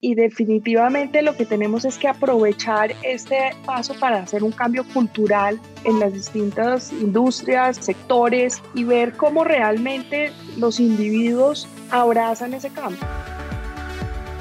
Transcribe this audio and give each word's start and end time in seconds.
y 0.00 0.14
definitivamente 0.14 1.22
lo 1.22 1.36
que 1.36 1.44
tenemos 1.44 1.84
es 1.84 1.98
que 1.98 2.08
aprovechar 2.08 2.94
este 3.02 3.50
paso 3.64 3.94
para 3.98 4.18
hacer 4.18 4.44
un 4.44 4.52
cambio 4.52 4.84
cultural 4.94 5.60
en 5.84 5.98
las 5.98 6.12
distintas 6.12 6.92
industrias, 6.92 7.76
sectores 7.78 8.62
y 8.74 8.84
ver 8.84 9.16
cómo 9.16 9.42
realmente 9.42 10.32
los 10.56 10.78
individuos 10.78 11.66
abrazan 11.90 12.54
ese 12.54 12.70
cambio. 12.70 13.00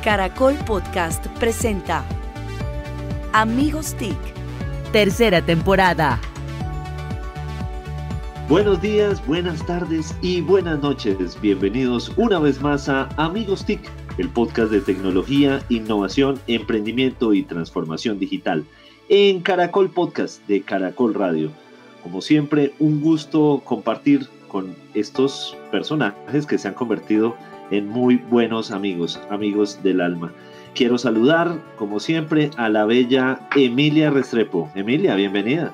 Caracol 0.04 0.54
Podcast 0.66 1.26
presenta 1.40 2.04
Amigos 3.34 3.96
TIC, 3.96 4.18
tercera 4.92 5.42
temporada. 5.42 6.20
Buenos 8.48 8.82
días, 8.82 9.26
buenas 9.26 9.66
tardes 9.66 10.16
y 10.22 10.40
buenas 10.40 10.80
noches. 10.80 11.38
Bienvenidos 11.42 12.14
una 12.16 12.40
vez 12.40 12.62
más 12.62 12.88
a 12.88 13.10
Amigos 13.18 13.66
TIC 13.66 13.82
el 14.18 14.30
podcast 14.30 14.72
de 14.72 14.82
tecnología, 14.82 15.62
innovación, 15.70 16.40
emprendimiento 16.48 17.34
y 17.34 17.44
transformación 17.44 18.20
digital, 18.20 18.66
en 19.10 19.42
Caracol 19.42 19.90
Podcast 19.90 20.46
de 20.48 20.62
Caracol 20.62 21.14
Radio. 21.14 21.52
Como 22.04 22.22
siempre, 22.22 22.74
un 22.80 23.02
gusto 23.02 23.62
compartir 23.64 24.28
con 24.48 24.76
estos 24.94 25.56
personajes 25.72 26.46
que 26.46 26.58
se 26.58 26.68
han 26.68 26.74
convertido 26.74 27.36
en 27.70 27.88
muy 27.88 28.16
buenos 28.16 28.72
amigos, 28.72 29.20
amigos 29.30 29.84
del 29.84 30.02
alma. 30.02 30.32
Quiero 30.74 30.98
saludar, 30.98 31.60
como 31.78 32.00
siempre, 32.00 32.50
a 32.58 32.70
la 32.70 32.86
bella 32.86 33.48
Emilia 33.56 34.10
Restrepo. 34.10 34.70
Emilia, 34.76 35.16
bienvenida. 35.16 35.74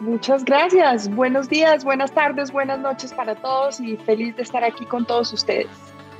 Muchas 0.00 0.44
gracias. 0.44 1.14
Buenos 1.14 1.48
días, 1.48 1.84
buenas 1.84 2.12
tardes, 2.12 2.50
buenas 2.50 2.78
noches 2.78 3.12
para 3.12 3.34
todos 3.34 3.80
y 3.80 3.96
feliz 3.96 4.36
de 4.36 4.42
estar 4.42 4.64
aquí 4.64 4.84
con 4.86 5.04
todos 5.04 5.32
ustedes. 5.32 5.68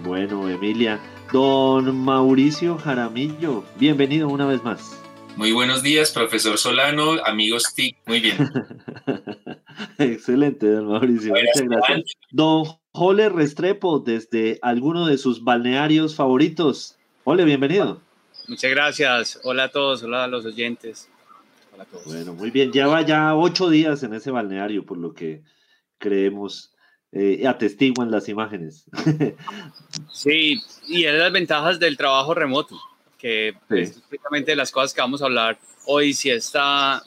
Bueno, 0.00 0.48
Emilia, 0.48 1.00
don 1.32 1.96
Mauricio 2.04 2.76
Jaramillo, 2.76 3.64
bienvenido 3.78 4.28
una 4.28 4.46
vez 4.46 4.62
más. 4.62 5.00
Muy 5.36 5.52
buenos 5.52 5.82
días, 5.82 6.10
profesor 6.10 6.58
Solano, 6.58 7.12
amigos 7.24 7.72
TIC, 7.74 7.96
muy 8.06 8.20
bien. 8.20 8.36
Excelente, 9.98 10.70
don 10.70 10.88
Mauricio, 10.88 11.32
muchas 11.32 11.62
gracias. 11.62 12.12
Don 12.30 12.66
Jole 12.92 13.30
Restrepo, 13.30 13.98
desde 13.98 14.58
alguno 14.60 15.06
de 15.06 15.16
sus 15.16 15.42
balnearios 15.42 16.14
favoritos. 16.14 16.98
Jole, 17.24 17.44
bienvenido. 17.44 18.02
Muchas 18.48 18.70
gracias, 18.70 19.40
hola 19.44 19.64
a 19.64 19.68
todos, 19.70 20.02
hola 20.02 20.24
a 20.24 20.28
los 20.28 20.44
oyentes. 20.44 21.08
Hola 21.72 21.84
a 21.84 21.86
todos. 21.86 22.04
Bueno, 22.04 22.34
muy 22.34 22.50
bien, 22.50 22.70
lleva 22.70 23.00
ya 23.00 23.34
ocho 23.34 23.70
días 23.70 24.02
en 24.02 24.12
ese 24.12 24.30
balneario, 24.30 24.84
por 24.84 24.98
lo 24.98 25.14
que 25.14 25.42
creemos 25.98 26.75
eh, 27.18 27.46
atestiguan 27.46 28.10
las 28.10 28.28
imágenes. 28.28 28.84
sí, 30.12 30.60
y 30.86 31.04
es 31.04 31.14
las 31.14 31.32
ventajas 31.32 31.80
del 31.80 31.96
trabajo 31.96 32.34
remoto, 32.34 32.78
que 33.16 33.54
es 33.70 34.02
precisamente 34.02 34.54
las 34.54 34.70
cosas 34.70 34.92
que 34.92 35.00
vamos 35.00 35.22
a 35.22 35.24
hablar 35.24 35.58
hoy, 35.86 36.12
si 36.12 36.28
está, 36.28 37.02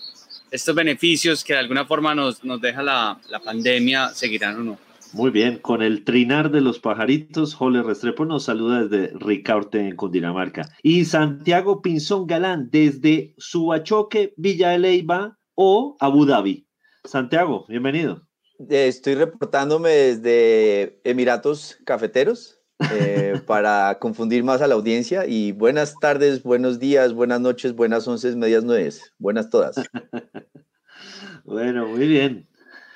estos 0.50 0.74
beneficios 0.74 1.44
que 1.44 1.54
de 1.54 1.60
alguna 1.60 1.86
forma 1.86 2.16
nos, 2.16 2.44
nos 2.44 2.60
deja 2.60 2.82
la, 2.82 3.20
la 3.30 3.40
pandemia 3.40 4.10
seguirán 4.10 4.56
o 4.56 4.64
no. 4.64 4.80
Muy 5.14 5.30
bien, 5.30 5.60
con 5.60 5.84
el 5.84 6.04
trinar 6.04 6.50
de 6.50 6.62
los 6.62 6.80
pajaritos, 6.80 7.54
Jole 7.54 7.84
Restrepo 7.84 8.26
nos 8.26 8.46
saluda 8.46 8.86
desde 8.86 9.14
Ricaurte 9.16 9.80
en 9.80 9.96
Cundinamarca. 9.96 10.70
Y 10.82 11.06
Santiago 11.06 11.84
Pinzón 11.84 12.26
Galán 12.26 12.70
desde 12.72 13.36
Subachoque, 13.38 14.34
Villa 14.38 14.70
de 14.70 14.80
Leyva 14.80 15.38
o 15.54 15.98
Abu 16.00 16.26
Dhabi. 16.26 16.68
Santiago, 17.04 17.66
bienvenido. 17.68 18.29
Estoy 18.68 19.16
reportándome 19.16 19.90
desde 19.90 21.00
Emiratos 21.06 21.78
Cafeteros 21.86 22.60
eh, 22.92 23.40
para 23.48 23.98
confundir 24.00 24.44
más 24.44 24.62
a 24.62 24.68
la 24.68 24.76
audiencia. 24.76 25.26
Y 25.26 25.54
buenas 25.54 25.96
tardes, 26.02 26.44
buenos 26.44 26.78
días, 26.78 27.14
buenas 27.14 27.40
noches, 27.40 27.74
buenas 27.74 28.06
once, 28.06 28.36
medias 28.36 28.66
nueve. 28.66 28.90
Buenas 29.18 29.50
todas. 29.50 29.76
bueno, 31.46 31.88
muy 31.88 32.06
bien. 32.06 32.50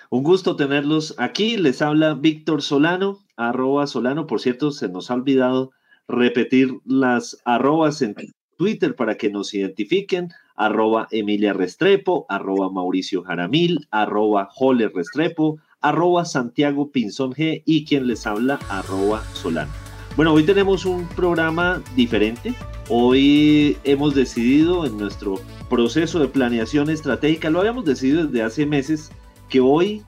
Un 0.10 0.24
gusto 0.24 0.58
tenerlos 0.58 1.16
aquí. 1.18 1.56
Les 1.56 1.82
habla 1.82 2.14
Víctor 2.14 2.62
Solano, 2.62 3.26
arroba 3.38 3.88
Solano. 3.88 4.28
Por 4.28 4.42
cierto, 4.42 4.70
se 4.72 4.90
nos 4.90 5.10
ha 5.10 5.14
olvidado 5.14 5.72
repetir 6.10 6.74
las 6.84 7.42
arrobas 7.46 8.02
en 8.02 8.16
Twitter 8.58 8.96
para 8.96 9.16
que 9.16 9.30
nos 9.30 9.54
identifiquen 9.54 10.28
arroba 10.56 11.08
Emilia 11.12 11.54
Restrepo, 11.54 12.26
arroba 12.30 12.70
Mauricio 12.70 13.24
Jaramil, 13.24 13.88
arroba 13.92 14.50
Joler 14.52 14.92
Restrepo, 14.94 15.58
arroba 15.82 16.26
Santiago 16.26 16.92
Pinzón 16.92 17.34
G 17.34 17.64
y 17.66 17.86
quien 17.86 18.08
les 18.08 18.26
habla, 18.26 18.60
arroba 18.70 19.24
Solano. 19.34 19.72
Bueno, 20.16 20.34
hoy 20.34 20.44
tenemos 20.44 20.86
un 20.86 21.08
programa 21.10 21.82
diferente. 21.96 22.54
Hoy 22.90 23.78
hemos 23.84 24.14
decidido 24.14 24.86
en 24.86 24.98
nuestro 24.98 25.40
proceso 25.70 26.20
de 26.20 26.28
planeación 26.28 26.90
estratégica, 26.90 27.50
lo 27.50 27.60
habíamos 27.60 27.86
decidido 27.86 28.26
desde 28.26 28.44
hace 28.44 28.66
meses, 28.66 29.12
que 29.50 29.60
hoy 29.60 30.04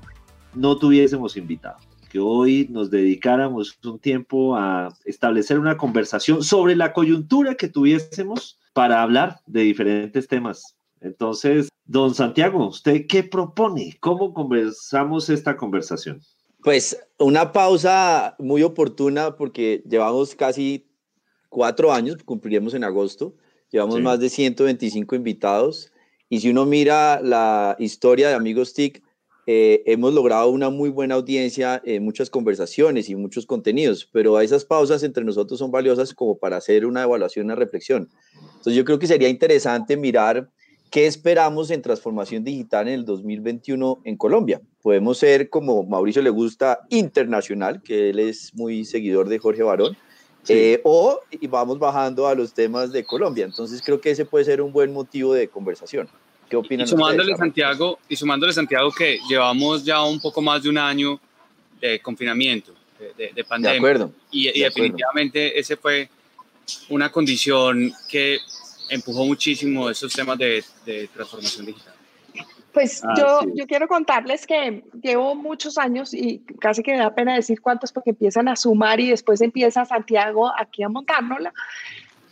no 0.54 0.78
tuviésemos 0.78 1.38
invitado, 1.38 1.78
que 2.10 2.20
hoy 2.20 2.68
nos 2.70 2.92
dedicáramos 2.92 3.80
un 3.84 4.00
tiempo 4.00 4.56
a 4.56 4.90
establecer 5.06 5.58
una 5.58 5.78
conversación 5.78 6.44
sobre 6.44 6.76
la 6.76 6.94
coyuntura 6.94 7.56
que 7.56 7.68
tuviésemos 7.68 8.60
para 8.76 9.02
hablar 9.02 9.40
de 9.46 9.62
diferentes 9.62 10.28
temas. 10.28 10.76
Entonces, 11.00 11.70
don 11.86 12.14
Santiago, 12.14 12.68
¿usted 12.68 13.08
qué 13.08 13.24
propone? 13.24 13.96
¿Cómo 14.02 14.34
conversamos 14.34 15.30
esta 15.30 15.56
conversación? 15.56 16.20
Pues 16.62 17.00
una 17.18 17.54
pausa 17.54 18.36
muy 18.38 18.64
oportuna 18.64 19.38
porque 19.38 19.82
llevamos 19.90 20.36
casi 20.36 20.90
cuatro 21.48 21.94
años, 21.94 22.18
cumpliremos 22.26 22.74
en 22.74 22.84
agosto, 22.84 23.38
llevamos 23.72 24.02
más 24.02 24.20
de 24.20 24.28
125 24.28 25.16
invitados 25.16 25.94
y 26.28 26.42
si 26.42 26.50
uno 26.50 26.66
mira 26.66 27.22
la 27.22 27.78
historia 27.80 28.28
de 28.28 28.34
Amigos 28.34 28.74
TIC, 28.74 29.02
eh, 29.48 29.84
hemos 29.86 30.14
logrado 30.14 30.50
una 30.50 30.70
muy 30.70 30.90
buena 30.90 31.16
audiencia, 31.16 31.82
en 31.86 32.04
muchas 32.04 32.30
conversaciones 32.30 33.10
y 33.10 33.16
muchos 33.16 33.46
contenidos, 33.46 34.10
pero 34.12 34.40
esas 34.42 34.66
pausas 34.66 35.04
entre 35.04 35.24
nosotros 35.24 35.60
son 35.60 35.72
valiosas 35.72 36.14
como 36.14 36.38
para 36.38 36.58
hacer 36.58 36.86
una 36.86 37.04
evaluación, 37.04 37.46
una 37.46 37.56
reflexión. 37.56 38.10
Entonces 38.58 38.76
yo 38.76 38.86
creo 38.86 39.00
que 39.00 39.08
sería 39.08 39.30
interesante 39.30 39.98
mirar 39.98 40.50
qué 40.92 41.08
esperamos 41.08 41.72
en 41.72 41.82
transformación 41.82 42.44
digital 42.44 42.88
en 42.88 42.94
el 42.96 43.06
2021 43.06 44.02
en 44.04 44.18
Colombia. 44.18 44.62
Podemos 44.82 45.18
ser, 45.18 45.50
como 45.50 45.84
Mauricio 45.84 46.22
le 46.22 46.30
gusta, 46.30 46.80
internacional, 46.90 47.82
que 47.82 48.10
él 48.10 48.20
es 48.20 48.54
muy 48.56 48.86
seguidor 48.86 49.28
de 49.28 49.40
Jorge 49.40 49.64
Barón, 49.64 49.98
eh, 50.48 50.80
o 50.84 51.20
y 51.32 51.48
vamos 51.48 51.80
bajando 51.80 52.28
a 52.28 52.36
los 52.36 52.54
temas 52.54 52.92
de 52.92 53.04
Colombia. 53.04 53.46
Entonces 53.46 53.82
creo 53.84 54.00
que 54.00 54.12
ese 54.12 54.26
puede 54.26 54.46
ser 54.46 54.62
un 54.62 54.72
buen 54.72 54.94
motivo 54.94 55.34
de 55.34 55.48
conversación. 55.48 56.08
¿Qué 56.50 56.56
opinan 56.56 56.86
y 56.86 56.90
sumándole 56.90 57.36
Santiago 57.36 57.98
y 58.08 58.16
sumándole 58.16 58.54
Santiago 58.54 58.92
que 58.92 59.20
llevamos 59.28 59.84
ya 59.84 60.04
un 60.04 60.20
poco 60.20 60.42
más 60.42 60.62
de 60.62 60.70
un 60.70 60.78
año 60.78 61.20
de 61.82 62.00
confinamiento, 62.00 62.74
de, 63.18 63.44
pandemia. 63.44 63.72
De 63.72 63.78
acuerdo. 63.78 64.12
Y, 64.32 64.60
definitivamente 64.60 65.60
ese 65.60 65.76
fue 65.76 66.10
una 66.90 67.12
condición 67.12 67.94
que 68.08 68.40
empujó 68.90 69.26
muchísimo 69.26 69.90
esos 69.90 70.14
temas 70.14 70.38
de, 70.38 70.64
transformación 71.14 71.66
digital. 71.66 71.94
Pues 72.74 73.02
ah, 73.06 73.14
yo, 73.18 73.40
yo 73.54 73.68
quiero 73.68 73.88
contarles 73.88 74.46
que 74.46 74.84
llevo 75.02 75.34
muchos 75.34 75.78
años 75.78 76.14
y 76.14 76.40
casi 76.60 76.84
que 76.84 76.92
me 76.92 76.98
da 76.98 77.16
pena 77.16 77.34
decir 77.34 77.62
cuántos 77.62 77.94
porque 77.94 78.10
empiezan 78.10 78.50
a 78.50 78.56
sumar 78.58 79.00
y 79.00 79.10
después 79.10 79.40
empieza 79.42 79.86
Santiago 79.86 80.52
aquí 80.60 80.84
a 80.84 80.90
montárnosla. 80.90 81.54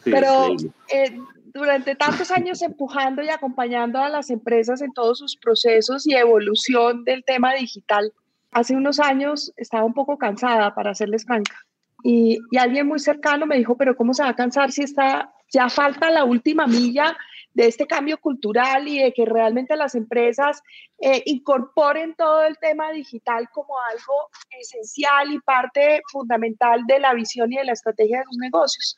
Pero 0.03 0.55
eh, 0.89 1.17
durante 1.53 1.95
tantos 1.95 2.29
años 2.31 2.61
empujando 2.61 3.21
y 3.21 3.29
acompañando 3.29 3.99
a 3.99 4.09
las 4.09 4.29
empresas 4.29 4.81
en 4.81 4.91
todos 4.91 5.19
sus 5.19 5.37
procesos 5.37 6.05
y 6.05 6.13
evolución 6.13 7.05
del 7.05 7.23
tema 7.23 7.53
digital, 7.53 8.11
hace 8.51 8.75
unos 8.75 8.99
años 8.99 9.53
estaba 9.55 9.85
un 9.85 9.93
poco 9.93 10.17
cansada, 10.17 10.75
para 10.75 10.93
serles 10.93 11.25
franca. 11.25 11.55
Y, 12.03 12.39
alguien 12.57 12.87
muy 12.87 12.99
cercano 12.99 13.45
me 13.45 13.57
dijo, 13.57 13.77
pero 13.77 13.95
¿cómo 13.95 14.13
se 14.13 14.23
va 14.23 14.29
a 14.29 14.35
cansar 14.35 14.71
si 14.71 14.83
está, 14.83 15.33
ya 15.51 15.69
falta 15.69 16.11
la 16.11 16.25
última 16.25 16.67
milla 16.67 17.17
de 17.53 17.67
este 17.67 17.85
cambio 17.85 18.17
cultural 18.17 18.87
y 18.87 18.99
de 18.99 19.13
que 19.13 19.25
realmente 19.25 19.75
las 19.75 19.95
empresas 19.95 20.61
eh, 20.99 21.21
incorporen 21.25 22.15
todo 22.15 22.43
el 22.43 22.57
tema 22.57 22.91
digital 22.91 23.47
como 23.51 23.75
algo 23.91 24.13
esencial 24.59 25.31
y 25.31 25.39
parte 25.39 26.01
fundamental 26.11 26.83
de 26.87 26.99
la 26.99 27.13
visión 27.13 27.53
y 27.53 27.57
de 27.57 27.63
la 27.63 27.73
estrategia 27.73 28.19
de 28.19 28.25
sus 28.25 28.37
negocios? 28.37 28.97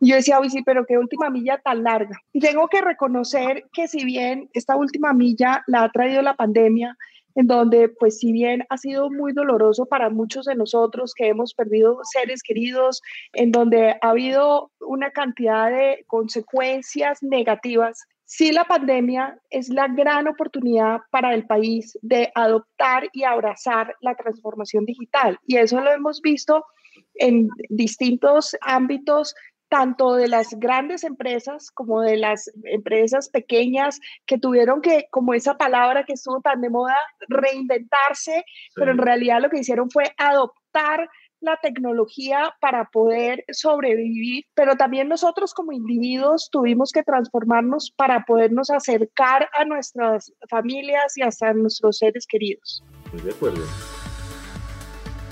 Y 0.00 0.08
yo 0.08 0.16
decía, 0.16 0.40
uy, 0.40 0.50
sí, 0.50 0.62
pero 0.64 0.86
qué 0.86 0.98
última 0.98 1.30
milla 1.30 1.58
tan 1.58 1.84
larga. 1.84 2.18
Y 2.32 2.40
tengo 2.40 2.66
que 2.68 2.80
reconocer 2.80 3.66
que 3.72 3.86
si 3.86 4.04
bien 4.04 4.48
esta 4.54 4.74
última 4.74 5.12
milla 5.12 5.62
la 5.66 5.84
ha 5.84 5.90
traído 5.90 6.22
la 6.22 6.34
pandemia, 6.34 6.96
en 7.40 7.46
donde 7.46 7.88
pues 7.88 8.18
si 8.18 8.32
bien 8.32 8.66
ha 8.68 8.76
sido 8.76 9.08
muy 9.08 9.32
doloroso 9.32 9.86
para 9.86 10.10
muchos 10.10 10.44
de 10.44 10.54
nosotros 10.54 11.14
que 11.14 11.28
hemos 11.28 11.54
perdido 11.54 11.98
seres 12.12 12.42
queridos, 12.42 13.00
en 13.32 13.50
donde 13.50 13.96
ha 14.02 14.10
habido 14.10 14.70
una 14.80 15.10
cantidad 15.10 15.70
de 15.70 16.04
consecuencias 16.06 17.22
negativas, 17.22 18.04
sí 18.26 18.52
la 18.52 18.64
pandemia 18.64 19.40
es 19.48 19.70
la 19.70 19.88
gran 19.88 20.28
oportunidad 20.28 20.98
para 21.10 21.32
el 21.32 21.46
país 21.46 21.98
de 22.02 22.30
adoptar 22.34 23.08
y 23.14 23.24
abrazar 23.24 23.94
la 24.02 24.14
transformación 24.16 24.84
digital. 24.84 25.38
Y 25.46 25.56
eso 25.56 25.80
lo 25.80 25.90
hemos 25.90 26.20
visto 26.20 26.66
en 27.14 27.48
distintos 27.70 28.54
ámbitos 28.60 29.34
tanto 29.70 30.14
de 30.14 30.28
las 30.28 30.50
grandes 30.58 31.04
empresas 31.04 31.70
como 31.70 32.02
de 32.02 32.16
las 32.16 32.50
empresas 32.64 33.30
pequeñas 33.30 34.00
que 34.26 34.36
tuvieron 34.36 34.82
que, 34.82 35.06
como 35.10 35.32
esa 35.32 35.56
palabra 35.56 36.04
que 36.04 36.14
estuvo 36.14 36.40
tan 36.40 36.60
de 36.60 36.70
moda, 36.70 36.96
reinventarse, 37.28 38.44
pero 38.74 38.90
en 38.90 38.98
realidad 38.98 39.40
lo 39.40 39.48
que 39.48 39.60
hicieron 39.60 39.88
fue 39.88 40.12
adoptar 40.18 41.08
la 41.40 41.56
tecnología 41.62 42.54
para 42.60 42.90
poder 42.90 43.44
sobrevivir, 43.52 44.44
pero 44.54 44.76
también 44.76 45.08
nosotros 45.08 45.54
como 45.54 45.72
individuos 45.72 46.48
tuvimos 46.50 46.90
que 46.92 47.04
transformarnos 47.04 47.92
para 47.96 48.24
podernos 48.24 48.70
acercar 48.70 49.48
a 49.54 49.64
nuestras 49.64 50.32
familias 50.50 51.16
y 51.16 51.22
hasta 51.22 51.50
a 51.50 51.54
nuestros 51.54 51.98
seres 51.98 52.26
queridos. 52.26 52.82
Muy 53.12 53.22
de 53.22 53.30
acuerdo. 53.30 53.64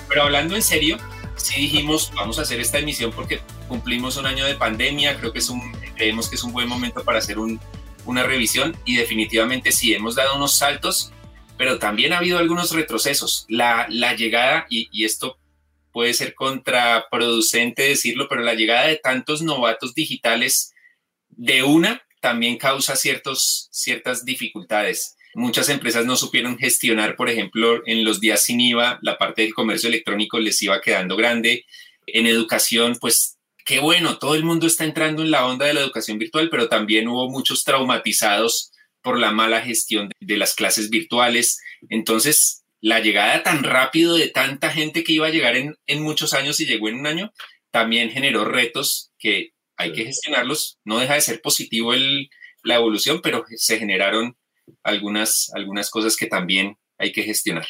Pero 0.08 0.22
hablando 0.22 0.54
en 0.54 0.62
serio, 0.62 0.96
sí 1.34 1.60
dijimos, 1.60 2.12
vamos 2.14 2.38
a 2.38 2.42
hacer 2.42 2.60
esta 2.60 2.78
emisión 2.78 3.10
porque 3.12 3.40
cumplimos 3.68 4.16
un 4.16 4.26
año 4.26 4.44
de 4.44 4.54
pandemia, 4.54 5.18
creo 5.18 5.32
que 5.32 5.38
es 5.38 5.48
un, 5.48 5.72
creemos 5.94 6.28
que 6.28 6.36
es 6.36 6.42
un 6.42 6.52
buen 6.52 6.68
momento 6.68 7.04
para 7.04 7.18
hacer 7.18 7.38
un, 7.38 7.60
una 8.04 8.22
revisión 8.22 8.76
y 8.84 8.96
definitivamente 8.96 9.70
sí, 9.70 9.94
hemos 9.94 10.14
dado 10.14 10.36
unos 10.36 10.56
saltos, 10.56 11.12
pero 11.56 11.78
también 11.78 12.12
ha 12.12 12.18
habido 12.18 12.38
algunos 12.38 12.72
retrocesos. 12.72 13.44
La, 13.48 13.86
la 13.90 14.14
llegada, 14.14 14.66
y, 14.70 14.88
y 14.90 15.04
esto 15.04 15.38
puede 15.92 16.14
ser 16.14 16.34
contraproducente 16.34 17.82
decirlo, 17.82 18.28
pero 18.28 18.42
la 18.42 18.54
llegada 18.54 18.86
de 18.86 18.96
tantos 18.96 19.42
novatos 19.42 19.94
digitales 19.94 20.72
de 21.28 21.62
una 21.62 22.02
también 22.20 22.56
causa 22.56 22.96
ciertos, 22.96 23.68
ciertas 23.70 24.24
dificultades. 24.24 25.16
Muchas 25.34 25.68
empresas 25.68 26.04
no 26.04 26.16
supieron 26.16 26.58
gestionar, 26.58 27.16
por 27.16 27.28
ejemplo, 27.28 27.82
en 27.86 28.04
los 28.04 28.20
días 28.20 28.42
sin 28.42 28.60
IVA, 28.60 28.98
la 29.02 29.18
parte 29.18 29.42
del 29.42 29.54
comercio 29.54 29.88
electrónico 29.88 30.38
les 30.38 30.60
iba 30.62 30.80
quedando 30.80 31.16
grande. 31.16 31.64
En 32.06 32.26
educación, 32.26 32.96
pues 33.00 33.37
qué 33.68 33.80
bueno, 33.80 34.18
todo 34.18 34.34
el 34.34 34.44
mundo 34.44 34.66
está 34.66 34.84
entrando 34.84 35.22
en 35.22 35.30
la 35.30 35.46
onda 35.46 35.66
de 35.66 35.74
la 35.74 35.80
educación 35.80 36.18
virtual, 36.18 36.48
pero 36.48 36.70
también 36.70 37.06
hubo 37.06 37.28
muchos 37.28 37.64
traumatizados 37.64 38.72
por 39.02 39.18
la 39.18 39.30
mala 39.30 39.60
gestión 39.60 40.08
de 40.20 40.38
las 40.38 40.54
clases 40.54 40.88
virtuales. 40.88 41.60
Entonces, 41.90 42.64
la 42.80 43.00
llegada 43.00 43.42
tan 43.42 43.62
rápido 43.62 44.16
de 44.16 44.28
tanta 44.28 44.70
gente 44.70 45.04
que 45.04 45.12
iba 45.12 45.26
a 45.26 45.30
llegar 45.30 45.54
en, 45.54 45.76
en 45.86 46.02
muchos 46.02 46.32
años 46.32 46.58
y 46.60 46.64
llegó 46.64 46.88
en 46.88 46.94
un 46.94 47.06
año, 47.06 47.30
también 47.70 48.10
generó 48.10 48.46
retos 48.46 49.10
que 49.18 49.52
hay 49.76 49.92
que 49.92 50.06
gestionarlos. 50.06 50.78
No 50.84 50.98
deja 50.98 51.12
de 51.12 51.20
ser 51.20 51.42
positivo 51.42 51.92
el, 51.92 52.30
la 52.62 52.76
evolución, 52.76 53.20
pero 53.22 53.44
se 53.54 53.78
generaron 53.78 54.34
algunas, 54.82 55.50
algunas 55.54 55.90
cosas 55.90 56.16
que 56.16 56.26
también 56.26 56.78
hay 56.96 57.12
que 57.12 57.22
gestionar. 57.22 57.66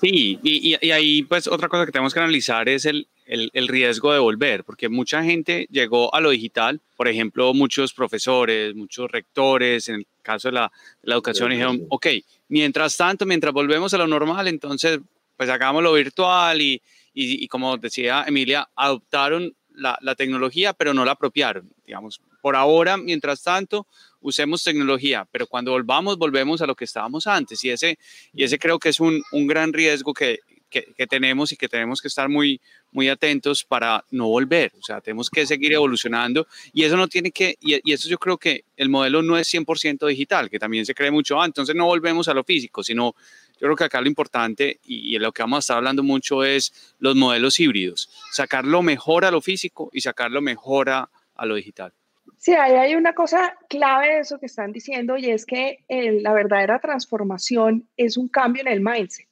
Sí, 0.00 0.38
y, 0.42 0.74
y, 0.80 0.90
ahí 0.90 1.22
pues 1.22 1.46
otra 1.46 1.68
cosa 1.68 1.84
que 1.84 1.92
tenemos 1.92 2.14
que 2.14 2.20
analizar 2.20 2.68
es 2.68 2.86
el, 2.86 3.08
el, 3.30 3.48
el, 3.52 3.68
riesgo 3.68 4.12
de 4.12 4.18
volver, 4.18 4.64
porque 4.64 4.88
mucha 4.88 5.22
gente 5.22 5.68
llegó 5.70 6.12
a 6.12 6.20
lo 6.20 6.30
digital, 6.30 6.80
por 6.96 7.06
ejemplo, 7.06 7.54
muchos 7.54 7.94
profesores, 7.94 8.74
muchos 8.74 9.08
rectores, 9.08 9.88
en 9.88 9.94
el 9.96 10.06
caso 10.20 10.48
de 10.48 10.54
la, 10.54 10.72
la 11.02 11.14
educación, 11.14 11.50
dijeron, 11.50 11.86
ok, 11.90 12.08
mientras 12.48 12.96
tanto, 12.96 13.24
mientras 13.26 13.54
volvemos 13.54 13.94
a 13.94 13.98
lo 13.98 14.08
normal, 14.08 14.48
entonces 14.48 14.98
pues 15.36 15.48
hagámoslo 15.48 15.92
virtual 15.92 16.60
y, 16.60 16.82
y, 17.14 17.44
y 17.44 17.46
como 17.46 17.76
decía 17.78 18.24
Emilia, 18.26 18.68
adoptaron 18.74 19.54
la, 19.74 19.96
la, 20.02 20.16
tecnología, 20.16 20.72
pero 20.72 20.92
no 20.92 21.04
la 21.04 21.12
apropiaron, 21.12 21.70
digamos. 21.86 22.20
Por 22.42 22.56
ahora, 22.56 22.96
mientras 22.96 23.42
tanto, 23.44 23.86
usemos 24.20 24.64
tecnología, 24.64 25.26
pero 25.30 25.46
cuando 25.46 25.70
volvamos, 25.70 26.18
volvemos 26.18 26.60
a 26.62 26.66
lo 26.66 26.74
que 26.74 26.84
estábamos 26.84 27.28
antes. 27.28 27.62
Y 27.64 27.70
ese, 27.70 27.96
y 28.34 28.42
ese 28.42 28.58
creo 28.58 28.78
que 28.78 28.88
es 28.88 28.98
un, 28.98 29.22
un 29.30 29.46
gran 29.46 29.72
riesgo 29.72 30.12
que, 30.12 30.40
que, 30.70 30.94
que, 30.96 31.06
tenemos 31.06 31.52
y 31.52 31.56
que 31.56 31.68
tenemos 31.68 32.00
que 32.00 32.08
estar 32.08 32.28
muy, 32.28 32.60
muy 32.92 33.08
atentos 33.08 33.64
para 33.64 34.04
no 34.10 34.28
volver. 34.28 34.72
O 34.78 34.82
sea, 34.82 35.00
tenemos 35.00 35.28
que 35.28 35.44
seguir 35.46 35.72
evolucionando 35.72 36.46
y 36.72 36.84
eso 36.84 36.96
no 36.96 37.08
tiene 37.08 37.30
que, 37.30 37.56
y, 37.60 37.80
y 37.84 37.92
eso 37.92 38.08
yo 38.08 38.18
creo 38.18 38.38
que 38.38 38.64
el 38.76 38.88
modelo 38.88 39.22
no 39.22 39.36
es 39.36 39.52
100% 39.52 40.06
digital, 40.06 40.48
que 40.48 40.58
también 40.58 40.86
se 40.86 40.94
cree 40.94 41.10
mucho, 41.10 41.40
ah, 41.40 41.44
entonces 41.44 41.74
no 41.74 41.86
volvemos 41.86 42.28
a 42.28 42.34
lo 42.34 42.44
físico, 42.44 42.82
sino 42.82 43.14
yo 43.60 43.66
creo 43.66 43.76
que 43.76 43.84
acá 43.84 44.00
lo 44.00 44.08
importante 44.08 44.80
y, 44.84 45.14
y 45.14 45.18
lo 45.18 45.32
que 45.32 45.42
vamos 45.42 45.58
a 45.58 45.60
estar 45.60 45.76
hablando 45.76 46.02
mucho 46.02 46.44
es 46.44 46.94
los 46.98 47.16
modelos 47.16 47.60
híbridos, 47.60 48.08
sacar 48.32 48.64
lo 48.64 48.82
mejor 48.82 49.24
a 49.24 49.30
lo 49.30 49.40
físico 49.40 49.90
y 49.92 50.00
sacar 50.00 50.30
lo 50.30 50.40
mejor 50.40 50.88
a, 50.88 51.10
a 51.34 51.46
lo 51.46 51.56
digital. 51.56 51.92
Sí, 52.40 52.52
ahí 52.52 52.72
hay 52.72 52.94
una 52.94 53.12
cosa 53.12 53.54
clave 53.68 54.14
de 54.14 54.20
eso 54.20 54.38
que 54.38 54.46
están 54.46 54.72
diciendo 54.72 55.18
y 55.18 55.30
es 55.30 55.44
que 55.44 55.84
el, 55.88 56.22
la 56.22 56.32
verdadera 56.32 56.78
transformación 56.78 57.86
es 57.98 58.16
un 58.16 58.28
cambio 58.28 58.62
en 58.62 58.68
el 58.68 58.80
mindset. 58.80 59.28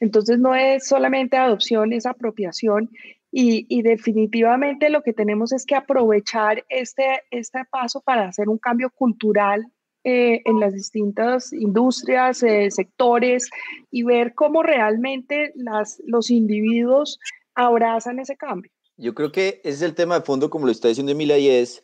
Entonces 0.00 0.38
no 0.38 0.54
es 0.54 0.86
solamente 0.86 1.36
adopción, 1.36 1.92
es 1.92 2.06
apropiación 2.06 2.90
y, 3.36 3.82
definitivamente 3.82 4.90
lo 4.90 5.02
que 5.02 5.12
tenemos 5.12 5.52
es 5.52 5.66
que 5.66 5.74
aprovechar 5.74 6.64
este, 6.68 7.22
este 7.32 7.64
paso 7.68 8.00
para 8.00 8.28
hacer 8.28 8.48
un 8.48 8.58
cambio 8.58 8.90
cultural 8.90 9.66
eh, 10.04 10.40
en 10.44 10.60
las 10.60 10.72
distintas 10.72 11.52
industrias, 11.52 12.44
eh, 12.44 12.70
sectores 12.70 13.50
y 13.90 14.04
ver 14.04 14.34
cómo 14.34 14.62
realmente 14.62 15.52
las, 15.56 16.00
los 16.06 16.30
individuos 16.30 17.18
abrazan 17.56 18.20
ese 18.20 18.36
cambio. 18.36 18.70
Yo 18.96 19.14
creo 19.14 19.32
que 19.32 19.60
ese 19.64 19.76
es 19.76 19.82
el 19.82 19.96
tema 19.96 20.20
de 20.20 20.24
fondo, 20.24 20.48
como 20.48 20.66
lo 20.66 20.72
está 20.72 20.86
diciendo 20.86 21.10
Emilia, 21.10 21.36
y 21.38 21.48
es 21.48 21.82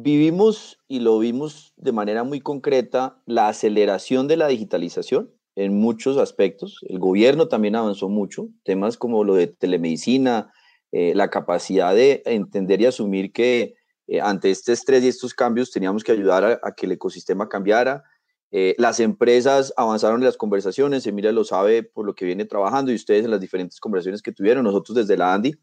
Vivimos 0.00 0.78
y 0.86 1.00
lo 1.00 1.18
vimos 1.18 1.72
de 1.76 1.90
manera 1.90 2.22
muy 2.22 2.40
concreta 2.40 3.20
la 3.26 3.48
aceleración 3.48 4.28
de 4.28 4.36
la 4.36 4.46
digitalización 4.46 5.34
en 5.58 5.74
muchos 5.74 6.18
aspectos. 6.18 6.78
El 6.88 7.00
gobierno 7.00 7.48
también 7.48 7.74
avanzó 7.74 8.08
mucho, 8.08 8.48
temas 8.62 8.96
como 8.96 9.24
lo 9.24 9.34
de 9.34 9.48
telemedicina, 9.48 10.52
eh, 10.92 11.14
la 11.16 11.30
capacidad 11.30 11.94
de 11.96 12.22
entender 12.26 12.80
y 12.80 12.86
asumir 12.86 13.32
que 13.32 13.74
eh, 14.06 14.20
ante 14.20 14.52
este 14.52 14.72
estrés 14.72 15.02
y 15.02 15.08
estos 15.08 15.34
cambios 15.34 15.72
teníamos 15.72 16.04
que 16.04 16.12
ayudar 16.12 16.60
a, 16.62 16.74
que 16.76 16.86
el 16.86 16.92
ecosistema 16.92 17.48
cambiara. 17.48 18.04
Eh, 18.52 18.76
las 18.78 19.00
empresas 19.00 19.74
avanzaron 19.76 20.20
en 20.20 20.26
las 20.26 20.36
conversaciones, 20.36 21.06
Emilia 21.08 21.32
lo 21.32 21.42
sabe 21.42 21.82
por 21.82 22.06
lo 22.06 22.14
que 22.14 22.24
viene 22.24 22.44
trabajando 22.44 22.92
y 22.92 22.94
ustedes 22.94 23.24
en 23.24 23.32
las 23.32 23.40
diferentes 23.40 23.80
conversaciones 23.80 24.22
que 24.22 24.32
tuvieron, 24.32 24.62
nosotros 24.62 24.94
desde 24.94 25.16
la 25.16 25.34
Andy. 25.34 25.56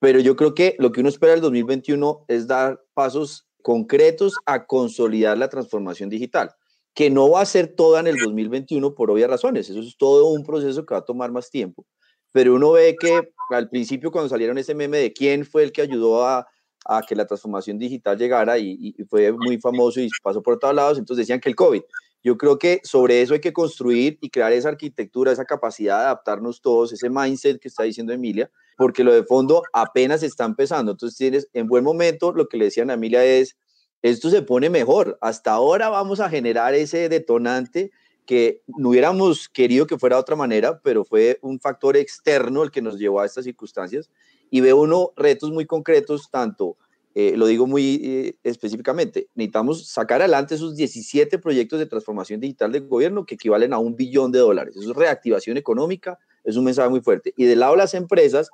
Pero 0.00 0.18
yo 0.18 0.34
creo 0.34 0.54
que 0.54 0.76
lo 0.78 0.92
que 0.92 1.00
uno 1.00 1.10
espera 1.10 1.32
del 1.32 1.42
2021 1.42 2.24
es 2.26 2.46
dar 2.46 2.82
pasos 2.94 3.46
concretos 3.62 4.36
a 4.46 4.64
consolidar 4.64 5.36
la 5.36 5.50
transformación 5.50 6.08
digital, 6.08 6.52
que 6.94 7.10
no 7.10 7.30
va 7.30 7.40
a 7.40 7.46
ser 7.46 7.68
toda 7.74 8.00
en 8.00 8.06
el 8.06 8.16
2021 8.16 8.94
por 8.94 9.10
obvias 9.10 9.30
razones. 9.30 9.70
Eso 9.70 9.80
es 9.80 9.96
todo 9.96 10.28
un 10.28 10.44
proceso 10.44 10.84
que 10.84 10.94
va 10.94 11.00
a 11.00 11.04
tomar 11.04 11.32
más 11.32 11.50
tiempo. 11.50 11.86
Pero 12.32 12.54
uno 12.54 12.72
ve 12.72 12.96
que 12.98 13.30
al 13.50 13.68
principio 13.68 14.10
cuando 14.10 14.28
salieron 14.28 14.58
ese 14.58 14.74
meme 14.74 14.98
de 14.98 15.12
quién 15.12 15.44
fue 15.44 15.62
el 15.62 15.72
que 15.72 15.82
ayudó 15.82 16.24
a, 16.26 16.46
a 16.84 17.02
que 17.02 17.14
la 17.14 17.26
transformación 17.26 17.78
digital 17.78 18.18
llegara 18.18 18.58
y, 18.58 18.76
y, 18.78 19.04
fue 19.04 19.32
muy 19.32 19.58
famoso 19.58 20.00
y 20.00 20.08
pasó 20.22 20.42
por 20.42 20.58
todos 20.58 20.74
lados, 20.74 20.98
entonces 20.98 21.26
decían 21.26 21.40
que 21.40 21.48
el 21.48 21.56
COVID. 21.56 21.82
Yo 22.24 22.38
creo 22.38 22.58
que 22.58 22.80
sobre 22.84 23.20
eso 23.20 23.34
hay 23.34 23.40
que 23.40 23.52
construir 23.52 24.18
y 24.20 24.30
crear 24.30 24.52
esa 24.52 24.68
arquitectura, 24.68 25.32
esa 25.32 25.44
capacidad 25.44 25.98
de 25.98 26.04
adaptarnos 26.04 26.60
todos, 26.60 26.92
ese 26.92 27.10
mindset 27.10 27.60
que 27.60 27.68
está 27.68 27.82
diciendo 27.82 28.12
Emilia, 28.12 28.48
porque 28.76 29.02
lo 29.02 29.12
de 29.12 29.24
fondo 29.24 29.62
apenas 29.72 30.22
está 30.22 30.44
empezando. 30.44 30.92
Entonces 30.92 31.18
tienes 31.18 31.48
en 31.52 31.66
buen 31.66 31.82
momento, 31.82 32.32
lo 32.32 32.46
que 32.46 32.56
le 32.56 32.66
decían 32.66 32.90
a 32.90 32.94
Emilia 32.94 33.24
es, 33.24 33.56
esto 34.02 34.30
se 34.30 34.42
pone 34.42 34.68
mejor. 34.68 35.18
Hasta 35.20 35.52
ahora 35.52 35.88
vamos 35.88 36.20
a 36.20 36.28
generar 36.28 36.74
ese 36.74 37.08
detonante 37.08 37.92
que 38.26 38.62
no 38.66 38.90
hubiéramos 38.90 39.48
querido 39.48 39.86
que 39.86 39.98
fuera 39.98 40.16
de 40.16 40.22
otra 40.22 40.36
manera, 40.36 40.80
pero 40.82 41.04
fue 41.04 41.38
un 41.42 41.60
factor 41.60 41.96
externo 41.96 42.62
el 42.62 42.70
que 42.70 42.82
nos 42.82 42.98
llevó 42.98 43.20
a 43.20 43.26
estas 43.26 43.44
circunstancias. 43.44 44.10
Y 44.50 44.60
ve 44.60 44.72
uno 44.72 45.12
retos 45.16 45.50
muy 45.50 45.66
concretos, 45.66 46.30
tanto, 46.30 46.76
eh, 47.14 47.34
lo 47.36 47.46
digo 47.46 47.66
muy 47.66 48.00
eh, 48.02 48.36
específicamente, 48.42 49.28
necesitamos 49.34 49.86
sacar 49.88 50.20
adelante 50.20 50.54
esos 50.54 50.76
17 50.76 51.38
proyectos 51.38 51.78
de 51.78 51.86
transformación 51.86 52.40
digital 52.40 52.72
del 52.72 52.86
gobierno 52.86 53.26
que 53.26 53.34
equivalen 53.34 53.72
a 53.72 53.78
un 53.78 53.96
billón 53.96 54.32
de 54.32 54.38
dólares. 54.38 54.76
Eso 54.76 54.90
es 54.90 54.96
reactivación 54.96 55.56
económica, 55.56 56.18
es 56.44 56.56
un 56.56 56.64
mensaje 56.64 56.88
muy 56.88 57.00
fuerte. 57.00 57.32
Y 57.36 57.44
del 57.44 57.60
lado 57.60 57.72
de 57.72 57.78
las 57.78 57.94
empresas, 57.94 58.50